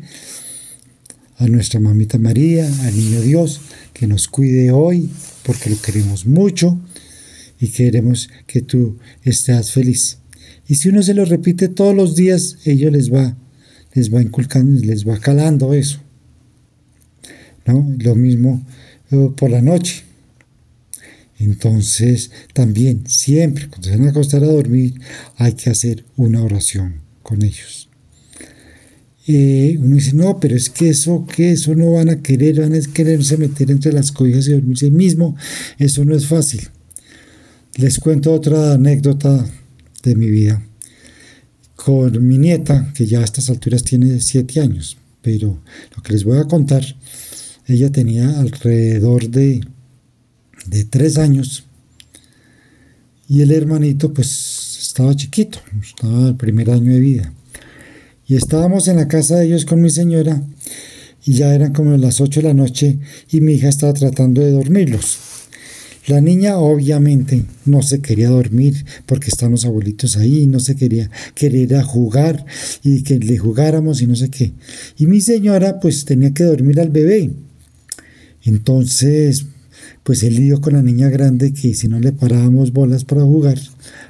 [1.43, 3.59] a nuestra mamita María, al niño Dios,
[3.93, 5.09] que nos cuide hoy,
[5.43, 6.79] porque lo queremos mucho
[7.59, 10.19] y queremos que tú estés feliz.
[10.67, 13.35] Y si uno se lo repite todos los días, ellos les va,
[13.93, 15.99] les va inculcando, les va calando eso.
[17.65, 17.93] ¿No?
[17.99, 18.65] Lo mismo
[19.11, 20.03] eh, por la noche.
[21.39, 24.93] Entonces, también, siempre, cuando se van a acostar a dormir,
[25.35, 27.89] hay que hacer una oración con ellos.
[29.25, 32.75] Eh, uno dice, no, pero es que eso, que eso no van a querer, van
[32.75, 35.35] a quererse meter entre las cobijas y dormirse mismo.
[35.77, 36.61] Eso no es fácil.
[37.75, 39.45] Les cuento otra anécdota
[40.03, 40.61] de mi vida
[41.75, 45.61] con mi nieta, que ya a estas alturas tiene siete años, pero
[45.95, 46.83] lo que les voy a contar,
[47.67, 49.61] ella tenía alrededor de,
[50.65, 51.65] de años
[53.27, 57.33] y el hermanito pues estaba chiquito, estaba el primer año de vida.
[58.27, 60.41] Y estábamos en la casa de ellos con mi señora
[61.25, 62.99] y ya eran como las 8 de la noche
[63.31, 65.17] y mi hija estaba tratando de dormirlos.
[66.07, 71.09] La niña obviamente no se quería dormir porque están los abuelitos ahí, no se quería,
[71.33, 72.45] querer jugar
[72.83, 74.51] y que le jugáramos y no sé qué.
[74.97, 77.31] Y mi señora pues tenía que dormir al bebé.
[78.43, 79.45] Entonces,
[80.03, 83.57] pues el lío con la niña grande que si no le parábamos bolas para jugar,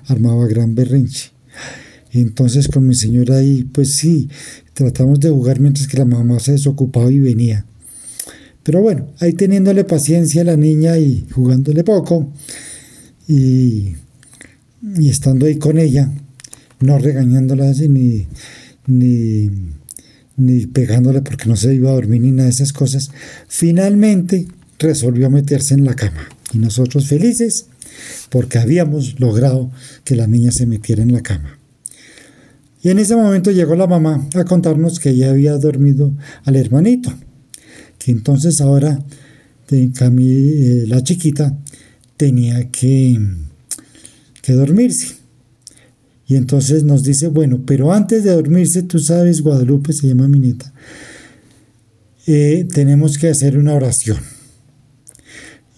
[0.08, 1.30] armaba gran berrinche.
[2.14, 4.30] Entonces con mi señora ahí, pues sí,
[4.74, 7.66] tratamos de jugar mientras que la mamá se desocupaba y venía.
[8.64, 12.32] Pero bueno, ahí teniéndole paciencia a la niña y jugándole poco
[13.28, 13.96] y,
[14.98, 16.12] y estando ahí con ella,
[16.80, 18.28] no regañándola así ni,
[18.88, 19.50] ni,
[20.38, 23.12] ni pegándole porque no se iba a dormir ni nada de esas cosas,
[23.48, 24.48] finalmente
[24.80, 26.30] resolvió meterse en la cama.
[26.54, 27.68] Y nosotros felices
[28.30, 29.72] porque habíamos logrado
[30.04, 31.58] que la niña se metiera en la cama.
[32.84, 36.12] Y en ese momento llegó la mamá a contarnos que ella había dormido
[36.44, 37.14] al hermanito,
[37.98, 39.00] que entonces ahora
[39.72, 41.58] eh, la chiquita
[42.18, 43.18] tenía que,
[44.42, 45.16] que dormirse.
[46.28, 50.40] Y entonces nos dice, bueno, pero antes de dormirse, tú sabes, Guadalupe se llama mi
[50.40, 50.74] nieta,
[52.28, 54.18] eh, tenemos que hacer una oración.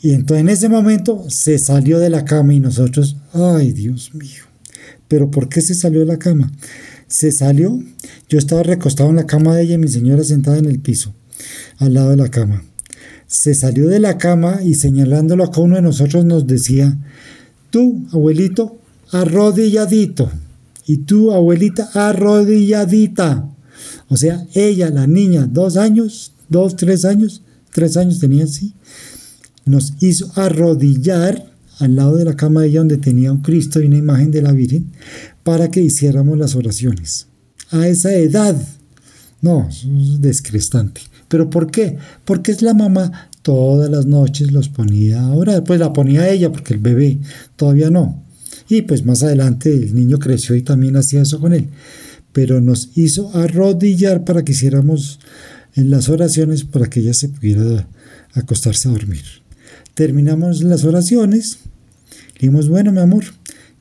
[0.02, 4.44] Y entonces en ese momento se salió de la cama y nosotros, ay Dios mío,
[5.08, 6.52] pero ¿por qué se salió de la cama?
[7.08, 7.84] Se salió,
[8.30, 11.14] yo estaba recostado en la cama de ella y mi señora sentada en el piso,
[11.78, 12.64] al lado de la cama.
[13.28, 16.98] Se salió de la cama y señalándolo a uno de nosotros nos decía,
[17.70, 18.80] tú, abuelito,
[19.12, 20.32] arrodilladito.
[20.88, 23.50] Y tú, abuelita, arrodilladita.
[24.08, 27.42] O sea, ella, la niña, dos años, dos, tres años,
[27.72, 28.74] tres años tenía así,
[29.66, 33.88] nos hizo arrodillar al lado de la cama de ella donde tenía un Cristo y
[33.88, 34.92] una imagen de la Virgen
[35.46, 37.28] para que hiciéramos las oraciones.
[37.70, 38.60] A esa edad.
[39.42, 39.86] No, es
[40.20, 41.02] descrestante.
[41.28, 41.98] ¿Pero por qué?
[42.26, 43.30] Porque es la mamá.
[43.44, 45.64] Todas las noches los ponía a orar.
[45.64, 47.20] Pues la ponía ella porque el bebé
[47.58, 48.24] todavía no.
[48.70, 51.68] Y pues más adelante el niño creció y también hacía eso con él.
[52.34, 55.20] Pero nos hizo arrodillar para que hiciéramos
[55.76, 57.88] las oraciones para que ella se pudiera
[58.34, 59.26] acostarse a dormir.
[59.94, 61.60] Terminamos las oraciones.
[62.34, 63.26] dijimos, bueno, mi amor,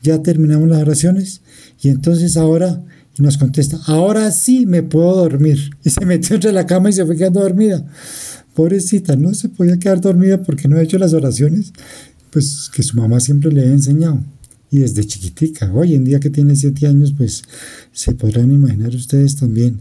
[0.03, 1.41] ya terminamos las oraciones.
[1.85, 2.83] Y entonces ahora
[3.17, 5.71] y nos contesta, ahora sí me puedo dormir.
[5.85, 7.87] Y se metió entre la cama y se fue quedando dormida.
[8.55, 11.73] Pobrecita, no se podía quedar dormida porque no ha hecho las oraciones,
[12.31, 14.21] pues que su mamá siempre le había enseñado.
[14.71, 17.43] Y desde chiquitica, hoy en día que tiene siete años, pues
[17.93, 19.81] se podrán imaginar ustedes también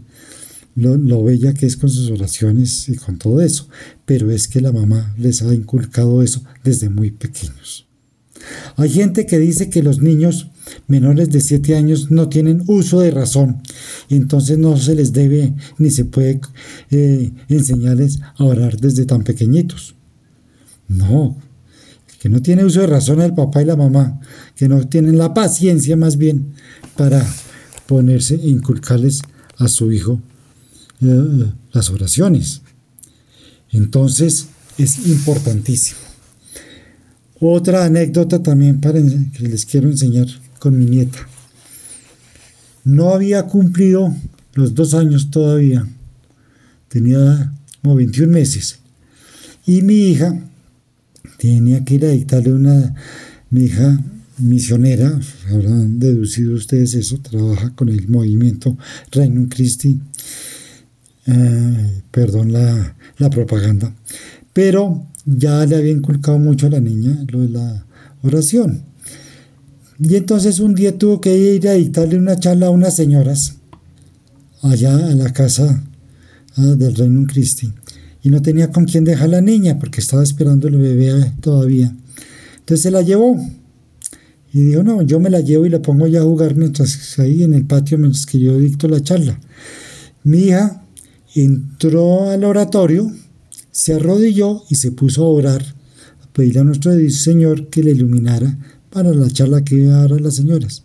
[0.76, 3.68] lo, lo, bella que es con sus oraciones y con todo eso.
[4.04, 7.83] Pero es que la mamá les ha inculcado eso desde muy pequeños.
[8.76, 10.48] Hay gente que dice que los niños
[10.86, 13.62] menores de 7 años no tienen uso de razón,
[14.08, 16.40] entonces no se les debe ni se puede
[16.90, 19.94] eh, enseñarles a orar desde tan pequeñitos.
[20.88, 21.36] No,
[22.20, 24.20] que no tiene uso de razón el papá y la mamá,
[24.56, 26.54] que no tienen la paciencia más bien
[26.96, 27.24] para
[27.86, 29.22] ponerse e inculcarles
[29.58, 30.20] a su hijo
[31.02, 32.62] eh, las oraciones.
[33.70, 34.46] Entonces
[34.78, 36.03] es importantísimo.
[37.46, 40.26] Otra anécdota también para que les quiero enseñar
[40.58, 41.18] con mi nieta.
[42.84, 44.14] No había cumplido
[44.54, 45.86] los dos años todavía.
[46.88, 48.78] Tenía como 21 meses.
[49.66, 50.40] Y mi hija
[51.36, 52.94] tenía que ir a dictarle una,
[53.50, 54.02] mi hija
[54.38, 55.20] misionera,
[55.50, 58.78] habrán deducido ustedes eso, trabaja con el movimiento
[59.12, 60.00] Reino Christi,
[61.26, 63.94] eh, perdón la, la propaganda,
[64.54, 67.86] pero ya le había inculcado mucho a la niña lo de la
[68.22, 68.82] oración.
[69.98, 73.56] Y entonces un día tuvo que ir a dictarle una charla a unas señoras
[74.62, 75.84] allá a la casa
[76.56, 77.72] ah, del Reino Cristi
[78.22, 81.94] y no tenía con quién dejar la niña porque estaba esperando el bebé todavía.
[82.58, 83.36] Entonces se la llevó
[84.52, 87.42] y dijo, no, yo me la llevo y la pongo ya a jugar mientras ahí
[87.42, 89.38] en el patio mientras que yo dicto la charla.
[90.22, 90.84] Mi hija
[91.34, 93.12] entró al oratorio,
[93.74, 95.74] se arrodilló y se puso a orar,
[96.22, 98.56] a pedirle a nuestro Señor que le iluminara
[98.88, 100.84] para la charla que iba a dar a las señoras.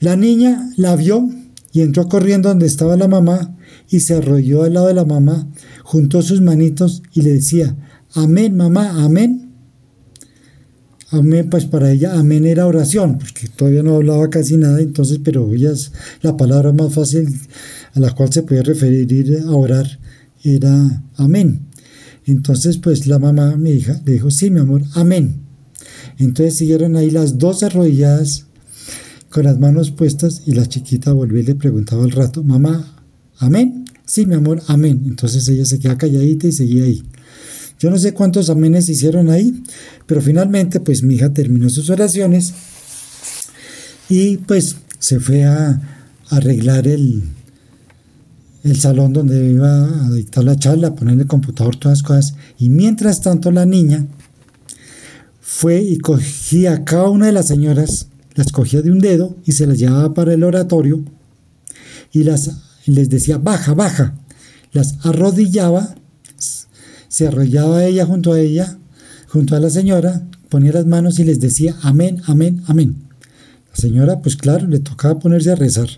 [0.00, 1.30] La niña la vio
[1.72, 3.56] y entró corriendo donde estaba la mamá
[3.88, 5.48] y se arrodilló al lado de la mamá,
[5.84, 7.76] juntó sus manitos y le decía,
[8.14, 9.52] amén, mamá, amén.
[11.10, 15.54] Amén, pues para ella amén era oración, porque todavía no hablaba casi nada, entonces, pero
[15.54, 17.28] ella es la palabra más fácil
[17.94, 20.00] a la cual se puede referir a orar
[20.44, 21.66] era amén.
[22.26, 25.42] Entonces, pues la mamá, mi hija, le dijo, sí, mi amor, amén.
[26.18, 28.46] Entonces siguieron ahí las dos arrodilladas
[29.30, 32.98] con las manos puestas y la chiquita volvió y le preguntaba al rato, mamá,
[33.38, 33.84] Amén.
[34.04, 35.02] Sí, mi amor, amén.
[35.06, 37.02] Entonces ella se queda calladita y seguía ahí.
[37.78, 39.62] Yo no sé cuántos amenes hicieron ahí,
[40.06, 42.52] pero finalmente pues mi hija terminó sus oraciones
[44.08, 45.80] y pues se fue a,
[46.30, 47.22] arreglar el,
[48.70, 52.34] el salón donde iba a dictar la charla, poner el computador, todas las cosas.
[52.58, 54.06] Y mientras tanto la niña
[55.40, 59.52] fue y cogía a cada una de las señoras, las cogía de un dedo y
[59.52, 61.02] se las llevaba para el oratorio
[62.12, 62.50] y las
[62.86, 64.14] les decía, baja, baja.
[64.72, 65.94] Las arrodillaba,
[67.08, 68.78] se arrodillaba ella junto a ella,
[69.28, 73.07] junto a la señora, ponía las manos y les decía, amén, amén, amén.
[73.78, 75.88] Señora, pues claro, le tocaba ponerse a rezar.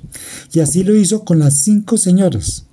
[0.53, 2.67] Y así lo hizo con las cinco señoras.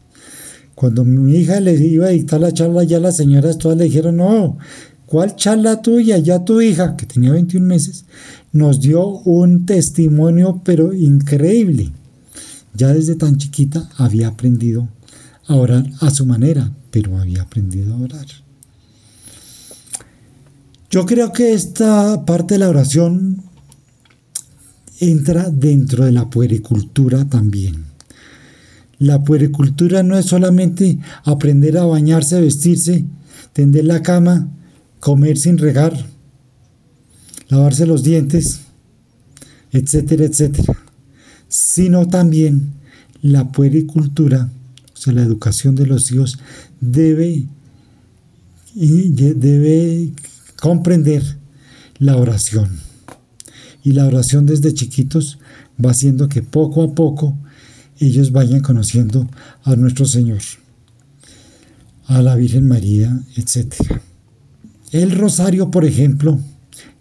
[0.76, 4.18] Cuando mi hija le iba a dictar la charla, ya las señoras todas le dijeron,
[4.18, 4.58] no,
[5.06, 6.18] ¿cuál charla tuya?
[6.18, 8.04] Ya tu hija, que tenía 21 meses,
[8.52, 11.90] nos dio un testimonio, pero increíble.
[12.74, 14.90] Ya desde tan chiquita había aprendido
[15.46, 18.28] a orar a su manera, pero había aprendido a orar.
[20.90, 23.48] Yo creo que esta parte de la oración
[25.00, 27.86] entra dentro de la puericultura también.
[29.00, 33.06] La puericultura no es solamente aprender a bañarse, vestirse,
[33.54, 34.50] tender la cama,
[35.00, 35.94] comer sin regar,
[37.50, 38.62] lavarse los dientes,
[39.72, 40.76] etcétera, etcétera
[41.48, 42.74] sino también
[43.22, 44.52] la puericultura,
[44.94, 46.40] o sea, la educación de los hijos,
[46.80, 47.46] debe,
[48.74, 50.12] debe
[50.60, 51.24] comprender
[52.00, 52.87] la oración.
[53.88, 55.40] Y la oración desde chiquitos
[55.80, 57.38] va haciendo que poco a poco
[58.00, 59.30] ellos vayan conociendo
[59.64, 60.42] a nuestro Señor,
[62.08, 63.76] a la Virgen María, etc.
[64.92, 66.38] El rosario, por ejemplo,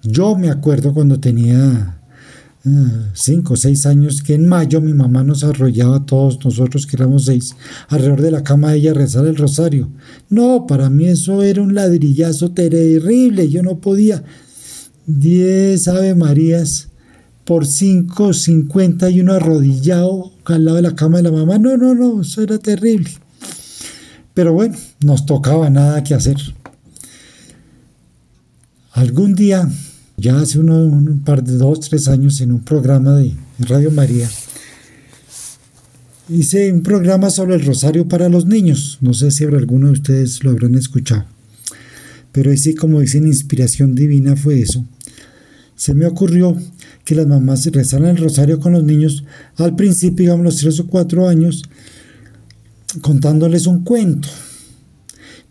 [0.01, 1.99] yo me acuerdo cuando tenía
[3.15, 6.95] cinco o seis años que en mayo mi mamá nos arrollaba a todos nosotros que
[6.95, 7.57] éramos seis
[7.89, 9.91] alrededor de la cama de ella a rezar el rosario.
[10.29, 14.23] No, para mí eso era un ladrillazo terrible, yo no podía.
[15.07, 16.89] Diez Ave Marías
[17.45, 21.59] por cinco, cincuenta y uno arrodillado al lado de la cama de la mamá.
[21.59, 23.11] No, no, no, eso era terrible.
[24.35, 26.37] Pero bueno, nos tocaba nada que hacer.
[28.93, 29.71] Algún día
[30.17, 34.29] ya hace un par de dos, tres años en un programa de Radio María.
[36.29, 38.99] Hice un programa sobre el rosario para los niños.
[39.01, 41.27] No sé si alguno de ustedes lo habrán escuchado.
[42.33, 44.85] Pero ahí sí, como dicen, inspiración divina fue eso.
[45.77, 46.57] Se me ocurrió
[47.05, 49.25] que las mamás rezaran el rosario con los niños
[49.57, 51.63] al principio, digamos los tres o cuatro años,
[53.03, 54.29] contándoles un cuento.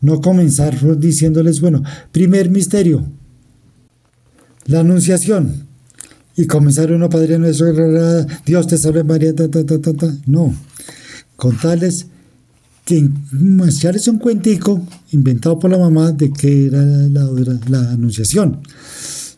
[0.02, 3.06] No comenzar diciéndoles, bueno, primer misterio,
[4.66, 5.68] la anunciación
[6.36, 7.72] y comenzar uno, Padre nuestro,
[8.46, 10.54] Dios te salve María, ta, ta, ta, ta, No,
[11.36, 12.08] contarles
[12.84, 13.10] que
[13.68, 17.30] echarles un cuentico inventado por la mamá de que era la,
[17.70, 18.60] la anunciación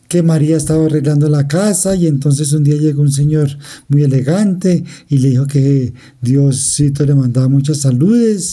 [0.08, 3.50] que María estaba arreglando la casa y entonces un día llegó un señor
[3.88, 5.92] muy elegante y le dijo que
[6.22, 8.52] Diosito le mandaba muchas saludes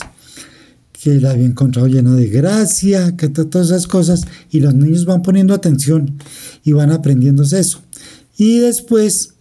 [1.05, 5.21] que la había encontrado llena de gracia, que todas esas cosas, y los niños van
[5.21, 6.17] poniendo atención
[6.63, 7.79] y van aprendiéndose eso.
[8.39, 9.35] Y después,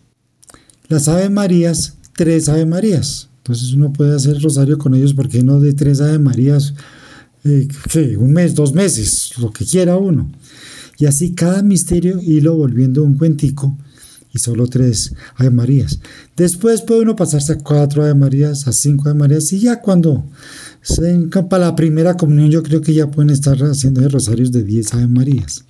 [0.89, 3.31] las Ave Marías, tres Ave Marías.
[3.39, 6.75] Entonces uno puede hacer rosario con ellos, porque no de tres Ave Marías?
[7.45, 7.67] Eh,
[8.19, 10.31] un mes, dos meses, lo que quiera uno.
[11.05, 13.77] Y así cada misterio lo volviendo un cuentico
[14.33, 16.01] y solo tres Ave Marías.
[16.35, 20.25] Después puede uno pasarse a cuatro Ave Marías, a cinco Ave Marías y ya cuando
[20.81, 24.95] se encampa la primera comunión yo creo que ya pueden estar haciendo rosarios de diez
[24.95, 25.67] Ave Marías.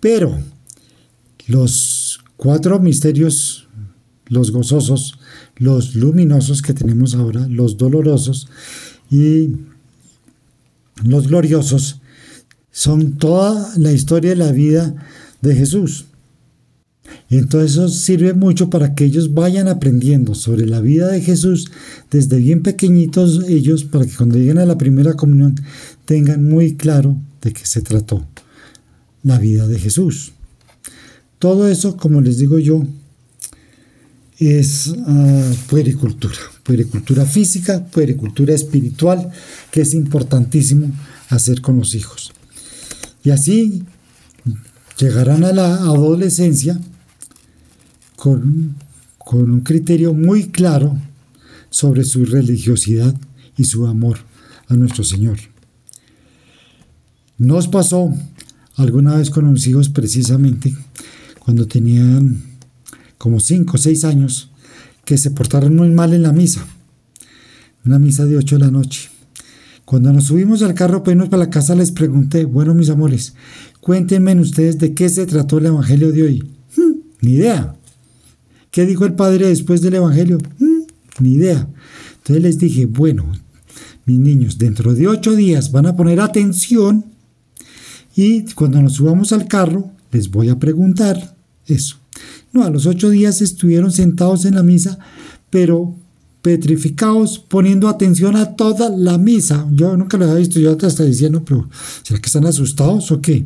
[0.00, 0.38] Pero
[1.46, 3.68] los cuatro misterios,
[4.28, 5.18] los gozosos,
[5.56, 8.48] los luminosos que tenemos ahora, los dolorosos
[9.10, 9.56] y
[11.04, 12.00] los gloriosos,
[12.78, 14.94] son toda la historia de la vida
[15.42, 16.04] de Jesús.
[17.28, 21.72] Entonces eso sirve mucho para que ellos vayan aprendiendo sobre la vida de Jesús
[22.08, 25.56] desde bien pequeñitos ellos, para que cuando lleguen a la primera comunión
[26.04, 28.24] tengan muy claro de qué se trató
[29.24, 30.30] la vida de Jesús.
[31.40, 32.86] Todo eso, como les digo yo,
[34.38, 39.32] es uh, puericultura, puericultura física, puericultura espiritual,
[39.72, 40.92] que es importantísimo
[41.28, 42.32] hacer con los hijos.
[43.28, 43.82] Y así
[44.98, 46.80] llegarán a la adolescencia
[48.16, 48.74] con,
[49.18, 50.98] con un criterio muy claro
[51.68, 53.14] sobre su religiosidad
[53.58, 54.20] y su amor
[54.68, 55.36] a nuestro Señor.
[57.36, 58.14] Nos pasó
[58.76, 60.74] alguna vez con unos hijos precisamente
[61.38, 62.42] cuando tenían
[63.18, 64.48] como 5 o 6 años
[65.04, 66.66] que se portaron muy mal en la misa,
[67.84, 69.10] una misa de 8 de la noche.
[69.88, 73.32] Cuando nos subimos al carro para irnos para la casa les pregunté, bueno mis amores,
[73.80, 76.44] cuéntenme ustedes de qué se trató el Evangelio de hoy.
[76.76, 77.74] Hmm, ni idea.
[78.70, 80.36] ¿Qué dijo el Padre después del Evangelio?
[80.58, 80.82] Hmm,
[81.20, 81.66] ni idea.
[82.18, 83.32] Entonces les dije, bueno,
[84.04, 87.06] mis niños, dentro de ocho días van a poner atención
[88.14, 91.34] y cuando nos subamos al carro les voy a preguntar
[91.64, 91.96] eso.
[92.52, 94.98] No, a los ocho días estuvieron sentados en la misa,
[95.48, 95.96] pero
[96.48, 99.68] petrificados, poniendo atención a toda la misa.
[99.70, 101.68] Yo nunca lo había visto, yo hasta diciendo, pero
[102.02, 103.44] ¿será que están asustados o qué?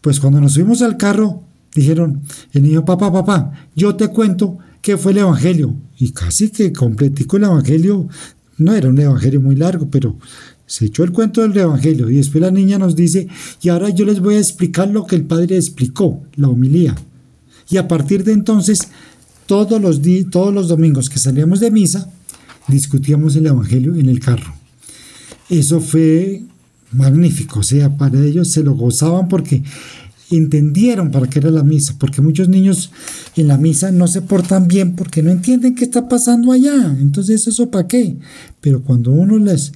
[0.00, 2.22] Pues cuando nos subimos al carro, dijeron,
[2.52, 5.76] el niño, papá, papá, yo te cuento qué fue el Evangelio.
[6.00, 8.08] Y casi que completico el Evangelio,
[8.58, 10.16] no era un Evangelio muy largo, pero
[10.66, 12.10] se echó el cuento del Evangelio.
[12.10, 13.28] Y después la niña nos dice,
[13.62, 16.96] y ahora yo les voy a explicar lo que el Padre explicó, la homilía.
[17.70, 18.88] Y a partir de entonces,
[19.46, 22.10] todos los, todos los domingos que salíamos de misa,
[22.68, 24.54] discutíamos el Evangelio en el carro.
[25.48, 26.42] Eso fue
[26.92, 29.62] magnífico, o sea, para ellos se lo gozaban porque
[30.30, 32.90] entendieron para qué era la misa, porque muchos niños
[33.36, 37.46] en la misa no se portan bien porque no entienden qué está pasando allá, entonces
[37.46, 38.16] eso para qué,
[38.60, 39.72] pero cuando uno les,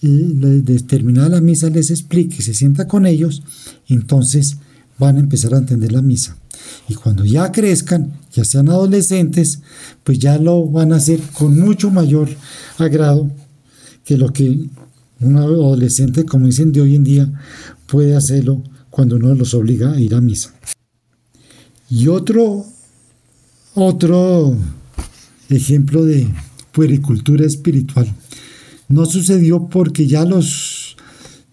[0.00, 3.42] les la misa les explique y se sienta con ellos,
[3.88, 4.56] entonces
[4.98, 6.36] van a empezar a entender la misa.
[6.88, 9.60] Y cuando ya crezcan, ya sean adolescentes,
[10.04, 12.28] pues ya lo van a hacer con mucho mayor
[12.78, 13.30] agrado
[14.04, 14.66] que lo que
[15.20, 17.32] un adolescente, como dicen de hoy en día,
[17.86, 20.52] puede hacerlo cuando uno los obliga a ir a misa.
[21.88, 22.64] Y otro,
[23.74, 24.56] otro
[25.48, 26.28] ejemplo de
[26.72, 28.12] puericultura espiritual
[28.88, 30.96] no sucedió porque ya a los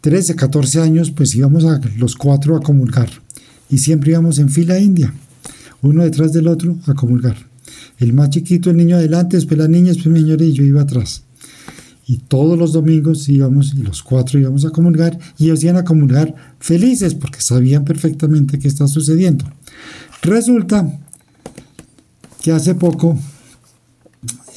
[0.01, 3.09] 13, 14 años, pues íbamos a los cuatro a comulgar
[3.69, 5.13] y siempre íbamos en fila india,
[5.81, 7.37] uno detrás del otro a comulgar.
[7.99, 10.81] El más chiquito, el niño adelante, después la niña, después mi señora y yo iba
[10.81, 11.23] atrás.
[12.07, 15.83] Y todos los domingos íbamos, y los cuatro íbamos a comulgar, y ellos iban a
[15.83, 19.45] comulgar felices porque sabían perfectamente qué está sucediendo.
[20.23, 20.99] Resulta
[22.41, 23.17] que hace poco,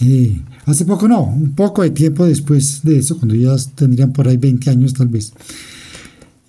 [0.01, 4.29] eh, hace poco no, un poco de tiempo después de eso, cuando ya tendrían por
[4.29, 5.33] ahí 20 años tal vez,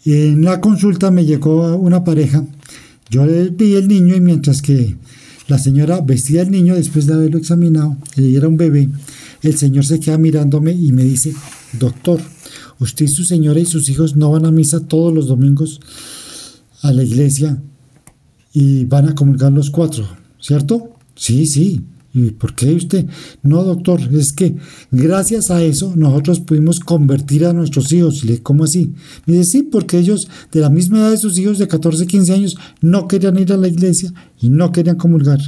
[0.06, 2.46] en la consulta me llegó una pareja,
[3.10, 4.96] yo le vi el niño y mientras que
[5.48, 8.90] la señora vestía al niño después de haberlo examinado, ella era un bebé,
[9.42, 11.34] el señor se queda mirándome y me dice,
[11.80, 12.20] doctor,
[12.80, 15.80] usted y su señora y sus hijos no van a misa todos los domingos
[16.82, 17.62] a la iglesia
[18.54, 20.08] y van a comulgar los cuatro,
[20.40, 20.96] ¿cierto?
[21.16, 21.82] Sí, sí.
[22.16, 23.08] ¿Y por qué usted?
[23.42, 24.56] No, doctor, es que
[24.92, 28.24] gracias a eso nosotros pudimos convertir a nuestros hijos.
[28.44, 28.94] ¿Cómo así?
[29.26, 32.34] Me dice, sí, porque ellos de la misma edad de sus hijos de 14, 15
[32.34, 35.40] años no querían ir a la iglesia y no querían comulgar.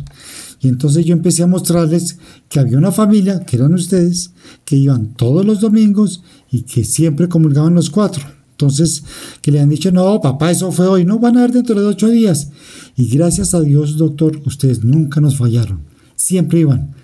[0.59, 2.17] Y entonces yo empecé a mostrarles
[2.49, 4.31] que había una familia, que eran ustedes,
[4.63, 8.23] que iban todos los domingos y que siempre comulgaban los cuatro.
[8.51, 9.03] Entonces,
[9.41, 11.85] que le han dicho, no, papá, eso fue hoy, no, van a ver dentro de
[11.85, 12.49] ocho días.
[12.95, 15.94] Y gracias a Dios, doctor, ustedes nunca nos fallaron
[16.25, 16.95] siempre iban.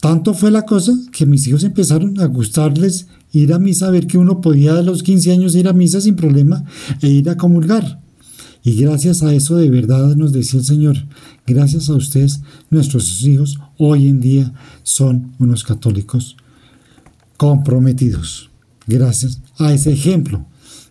[0.00, 4.18] Tanto fue la cosa que mis hijos empezaron a gustarles ir a misa, ver que
[4.18, 6.64] uno podía a los 15 años ir a misa sin problema
[7.00, 8.02] e ir a comulgar.
[8.62, 10.96] Y gracias a eso de verdad nos decía el Señor,
[11.46, 16.36] gracias a ustedes, nuestros hijos hoy en día son unos católicos
[17.38, 18.50] comprometidos.
[18.86, 20.44] Gracias a ese ejemplo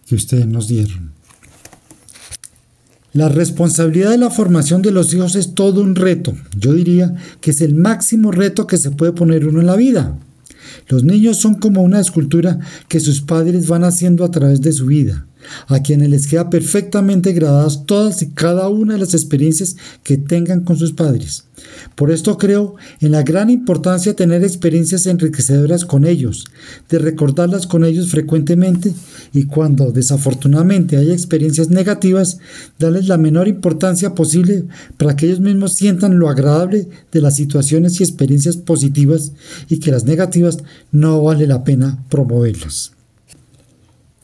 [0.07, 1.11] que ustedes nos dieron.
[3.13, 6.33] La responsabilidad de la formación de los hijos es todo un reto.
[6.57, 10.17] Yo diría que es el máximo reto que se puede poner uno en la vida.
[10.89, 14.87] Los niños son como una escultura que sus padres van haciendo a través de su
[14.87, 15.27] vida
[15.67, 20.63] a quienes les queda perfectamente grabadas todas y cada una de las experiencias que tengan
[20.63, 21.45] con sus padres.
[21.95, 26.45] Por esto creo en la gran importancia de tener experiencias enriquecedoras con ellos,
[26.89, 28.93] de recordarlas con ellos frecuentemente
[29.33, 32.39] y cuando desafortunadamente haya experiencias negativas,
[32.79, 34.65] darles la menor importancia posible
[34.97, 39.33] para que ellos mismos sientan lo agradable de las situaciones y experiencias positivas
[39.69, 40.59] y que las negativas
[40.91, 42.93] no vale la pena promoverlas.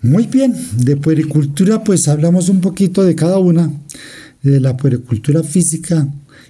[0.01, 3.69] Muy bien, de puericultura pues hablamos un poquito de cada una,
[4.41, 6.07] de la puericultura física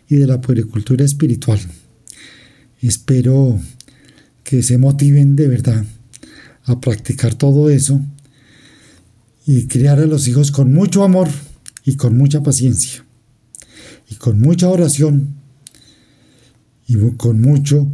[0.08, 1.60] y de la puericultura espiritual.
[2.80, 3.60] Espero
[4.43, 5.84] que se motiven de verdad
[6.66, 8.00] a practicar todo eso
[9.47, 11.28] y criar a los hijos con mucho amor
[11.84, 13.04] y con mucha paciencia
[14.12, 15.36] y con mucha oración
[16.88, 17.88] y con mucho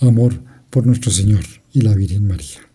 [0.00, 0.40] amor
[0.70, 2.71] por nuestro Señor y la Virgen María.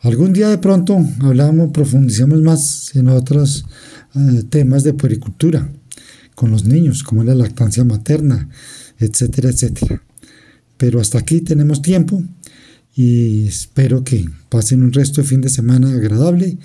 [0.00, 3.64] Algún día de pronto hablamos, profundizamos más en otros
[4.14, 5.70] eh, temas de puericultura
[6.34, 8.48] con los niños, como la lactancia materna,
[8.98, 10.02] etcétera, etcétera.
[10.76, 12.22] Pero hasta aquí tenemos tiempo
[12.94, 16.58] y espero que pasen un resto de fin de semana agradable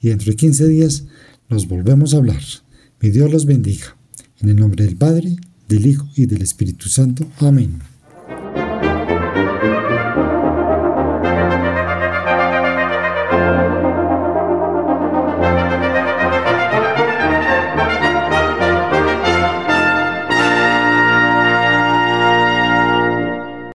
[0.00, 1.04] y dentro de 15 días
[1.48, 2.42] nos volvemos a hablar.
[3.00, 3.96] Mi Dios los bendiga.
[4.40, 5.36] En el nombre del Padre,
[5.68, 7.26] del Hijo y del Espíritu Santo.
[7.38, 7.95] Amén.